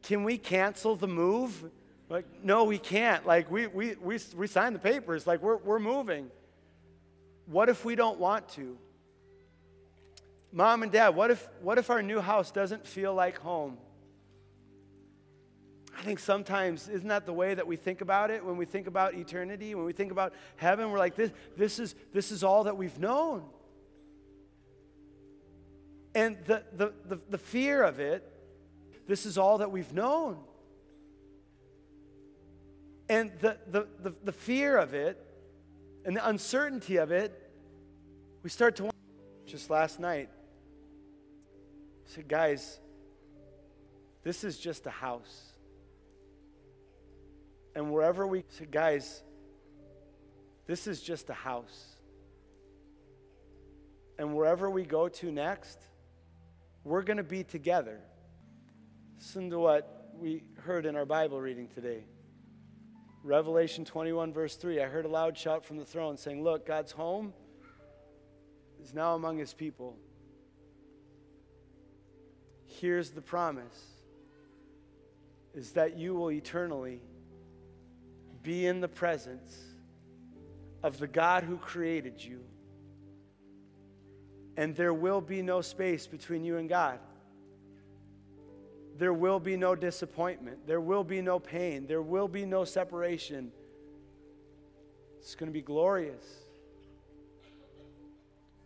Can 0.04 0.24
we 0.24 0.38
cancel 0.38 0.96
the 0.96 1.08
move? 1.08 1.72
Like, 2.10 2.26
no, 2.44 2.66
we 2.66 2.78
can't. 2.78 3.26
Like, 3.26 3.50
we, 3.50 3.68
we, 3.68 3.96
we, 3.96 4.20
we 4.36 4.48
signed 4.48 4.76
the 4.76 4.80
papers. 4.80 5.26
Like, 5.26 5.42
we're, 5.42 5.58
we're 5.58 5.80
moving. 5.80 6.30
What 7.48 7.70
if 7.70 7.84
we 7.84 7.96
don't 7.96 8.20
want 8.20 8.50
to? 8.50 8.78
Mom 10.52 10.84
and 10.84 10.92
dad, 10.92 11.10
what 11.10 11.32
if, 11.32 11.48
what 11.62 11.78
if 11.78 11.90
our 11.90 12.02
new 12.02 12.20
house 12.20 12.52
doesn't 12.52 12.86
feel 12.86 13.14
like 13.14 13.40
home? 13.40 13.78
I 15.98 16.02
think 16.02 16.20
sometimes, 16.20 16.89
isn't 16.89 17.08
that 17.08 17.26
the 17.26 17.34
way 17.34 17.54
that 17.54 17.66
we 17.66 17.78
think 17.78 18.02
about 18.02 18.30
it 18.30 18.43
when 18.46 18.58
we 18.58 18.66
think 18.66 18.88
about 18.88 19.16
eternity? 19.16 19.76
When 19.76 19.86
we 19.86 19.93
think 19.93 20.12
about 20.12 20.34
heaven, 20.58 20.91
we're 20.91 21.00
like, 21.00 21.16
this, 21.16 21.32
this, 21.56 21.80
is, 21.80 21.96
this 22.14 22.32
is 22.32 22.43
all 22.43 22.66
that 22.66 22.76
we've 22.76 23.00
known. 23.00 23.43
And 26.14 26.38
the, 26.46 26.64
the, 26.76 26.93
the, 27.08 27.20
the 27.30 27.38
fear 27.38 27.82
of 27.82 28.00
it, 28.00 28.30
this 29.08 29.26
is 29.26 29.38
all 29.38 29.60
that 29.60 29.72
we've 29.72 29.93
known. 29.93 30.38
And 33.08 33.32
the, 33.39 33.58
the, 33.70 33.88
the, 34.02 34.14
the 34.24 34.32
fear 34.32 34.78
of 34.78 34.93
it 34.93 35.22
and 36.06 36.16
the 36.16 36.28
uncertainty 36.28 36.98
of 36.98 37.12
it, 37.12 37.52
we 38.43 38.50
start 38.50 38.76
to 38.78 38.89
just 39.46 39.70
last 39.70 40.00
night. 40.00 40.30
I 42.06 42.16
said, 42.16 42.28
guys, 42.28 42.80
this 44.24 44.43
is 44.43 44.58
just 44.58 44.86
a 44.86 44.91
house. 44.91 45.55
And 47.76 47.92
wherever 47.92 48.26
we 48.26 48.44
guys, 48.72 49.22
this 50.66 50.88
is 50.88 51.02
just 51.02 51.30
a 51.30 51.34
house. 51.34 51.98
And 54.18 54.34
wherever 54.34 54.70
we 54.70 54.84
go 54.84 55.10
to 55.10 55.32
next, 55.32 55.80
we're 56.86 57.02
going 57.02 57.18
to 57.18 57.24
be 57.24 57.44
together. 57.44 58.00
Listen 59.18 59.50
to 59.50 59.60
what 59.60 60.14
we 60.18 60.44
heard 60.62 60.86
in 60.86 60.96
our 60.96 61.06
Bible 61.06 61.42
reading 61.42 61.68
today. 61.68 62.06
Revelation 63.24 63.84
21, 63.84 64.32
verse 64.32 64.56
3. 64.56 64.82
I 64.82 64.86
heard 64.86 65.04
a 65.04 65.10
loud 65.10 65.38
shout 65.38 65.66
from 65.66 65.78
the 65.78 65.86
throne 65.86 66.16
saying, 66.16 66.44
Look, 66.44 66.66
God's 66.66 66.92
home 66.92 67.34
is 68.82 68.94
now 68.94 69.16
among 69.16 69.38
his 69.38 69.54
people. 69.54 69.98
Here's 72.68 73.10
the 73.10 73.22
promise 73.22 73.86
is 75.54 75.72
that 75.72 75.98
you 75.98 76.14
will 76.14 76.32
eternally 76.32 77.00
be 78.46 78.68
in 78.68 78.80
the 78.80 78.88
presence 78.88 79.58
of 80.84 81.00
the 81.00 81.08
God 81.08 81.43
who 81.43 81.58
created 81.58 82.24
you. 82.24 82.41
And 84.56 84.76
there 84.76 84.93
will 84.93 85.20
be 85.20 85.41
no 85.41 85.62
space 85.62 86.06
between 86.06 86.46
you 86.46 86.58
and 86.58 86.70
God. 86.70 87.00
There 88.98 89.12
will 89.12 89.39
be 89.39 89.58
no 89.58 89.76
disappointment. 89.76 90.68
There 90.68 90.80
will 90.80 91.04
be 91.04 91.22
no 91.22 91.39
pain. 91.39 91.88
There 91.88 92.04
will 92.04 92.30
be 92.30 92.46
no 92.46 92.64
separation. 92.64 93.52
It's 95.20 95.36
going 95.36 95.50
to 95.50 95.54
be 95.54 95.64
glorious. 95.64 96.24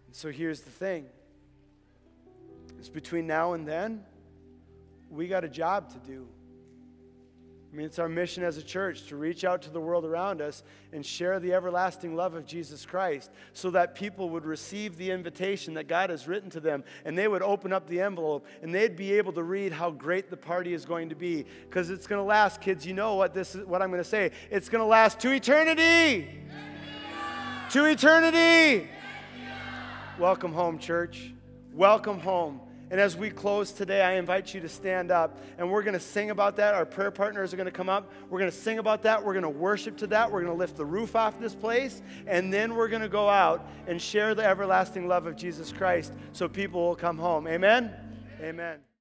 And 0.05 0.15
so 0.15 0.29
here's 0.29 0.61
the 0.61 0.71
thing 0.71 1.07
it's 2.77 2.89
between 2.89 3.25
now 3.25 3.53
and 3.53 3.65
then, 3.65 4.03
we 5.09 5.27
got 5.27 5.43
a 5.43 5.49
job 5.49 5.89
to 5.93 5.99
do. 5.99 6.27
I 7.71 7.75
mean, 7.75 7.85
it's 7.85 7.99
our 7.99 8.09
mission 8.09 8.43
as 8.43 8.57
a 8.57 8.63
church 8.63 9.05
to 9.07 9.15
reach 9.15 9.43
out 9.43 9.61
to 9.61 9.69
the 9.69 9.79
world 9.79 10.03
around 10.03 10.41
us 10.41 10.63
and 10.91 11.05
share 11.05 11.39
the 11.39 11.53
everlasting 11.53 12.15
love 12.15 12.33
of 12.33 12.47
Jesus 12.47 12.83
Christ 12.83 13.29
so 13.53 13.69
that 13.71 13.93
people 13.93 14.31
would 14.31 14.43
receive 14.43 14.97
the 14.97 15.11
invitation 15.11 15.75
that 15.75 15.87
God 15.87 16.09
has 16.09 16.27
written 16.27 16.49
to 16.49 16.59
them 16.59 16.83
and 17.05 17.15
they 17.15 17.27
would 17.27 17.43
open 17.43 17.71
up 17.71 17.87
the 17.87 18.01
envelope 18.01 18.47
and 18.63 18.73
they'd 18.73 18.95
be 18.95 19.13
able 19.13 19.33
to 19.33 19.43
read 19.43 19.71
how 19.71 19.91
great 19.91 20.31
the 20.31 20.37
party 20.37 20.73
is 20.73 20.83
going 20.83 21.09
to 21.09 21.15
be. 21.15 21.45
Because 21.69 21.91
it's 21.91 22.07
going 22.07 22.19
to 22.19 22.23
last 22.23 22.59
kids. 22.59 22.87
You 22.87 22.95
know 22.95 23.13
what 23.15 23.35
this 23.35 23.53
is 23.53 23.67
what 23.67 23.83
I'm 23.83 23.89
going 23.91 24.03
to 24.03 24.09
say. 24.09 24.31
It's 24.49 24.67
going 24.67 24.81
to 24.81 24.87
last 24.87 25.19
to 25.19 25.31
eternity. 25.31 26.27
To 27.69 27.85
eternity. 27.85 28.89
Welcome 30.17 30.53
home 30.53 30.79
church. 30.79 31.33
Welcome 31.71 32.19
home 32.19 32.61
and 32.91 32.99
as 32.99 33.15
we 33.15 33.29
close 33.29 33.71
today, 33.71 34.01
I 34.01 34.13
invite 34.13 34.53
you 34.53 34.61
to 34.61 34.69
stand 34.69 35.11
up 35.11 35.37
and 35.57 35.69
we're 35.69 35.83
going 35.83 35.93
to 35.93 35.99
sing 35.99 36.31
about 36.31 36.55
that. 36.55 36.73
Our 36.73 36.85
prayer 36.85 37.11
partners 37.11 37.53
are 37.53 37.57
going 37.57 37.65
to 37.65 37.71
come 37.71 37.89
up. 37.89 38.11
We're 38.29 38.39
going 38.39 38.51
to 38.51 38.57
sing 38.57 38.79
about 38.79 39.03
that. 39.03 39.23
We're 39.23 39.33
going 39.33 39.43
to 39.43 39.49
worship 39.49 39.97
to 39.97 40.07
that. 40.07 40.31
We're 40.31 40.41
going 40.41 40.53
to 40.53 40.57
lift 40.57 40.75
the 40.75 40.85
roof 40.85 41.15
off 41.15 41.39
this 41.39 41.53
place. 41.53 42.01
And 42.25 42.51
then 42.51 42.75
we're 42.75 42.87
going 42.87 43.03
to 43.03 43.09
go 43.09 43.29
out 43.29 43.67
and 43.87 44.01
share 44.01 44.33
the 44.33 44.43
everlasting 44.43 45.07
love 45.07 45.27
of 45.27 45.35
Jesus 45.35 45.71
Christ 45.71 46.13
so 46.33 46.47
people 46.49 46.81
will 46.87 46.95
come 46.95 47.17
home. 47.17 47.47
Amen? 47.47 47.93
Amen. 48.41 48.88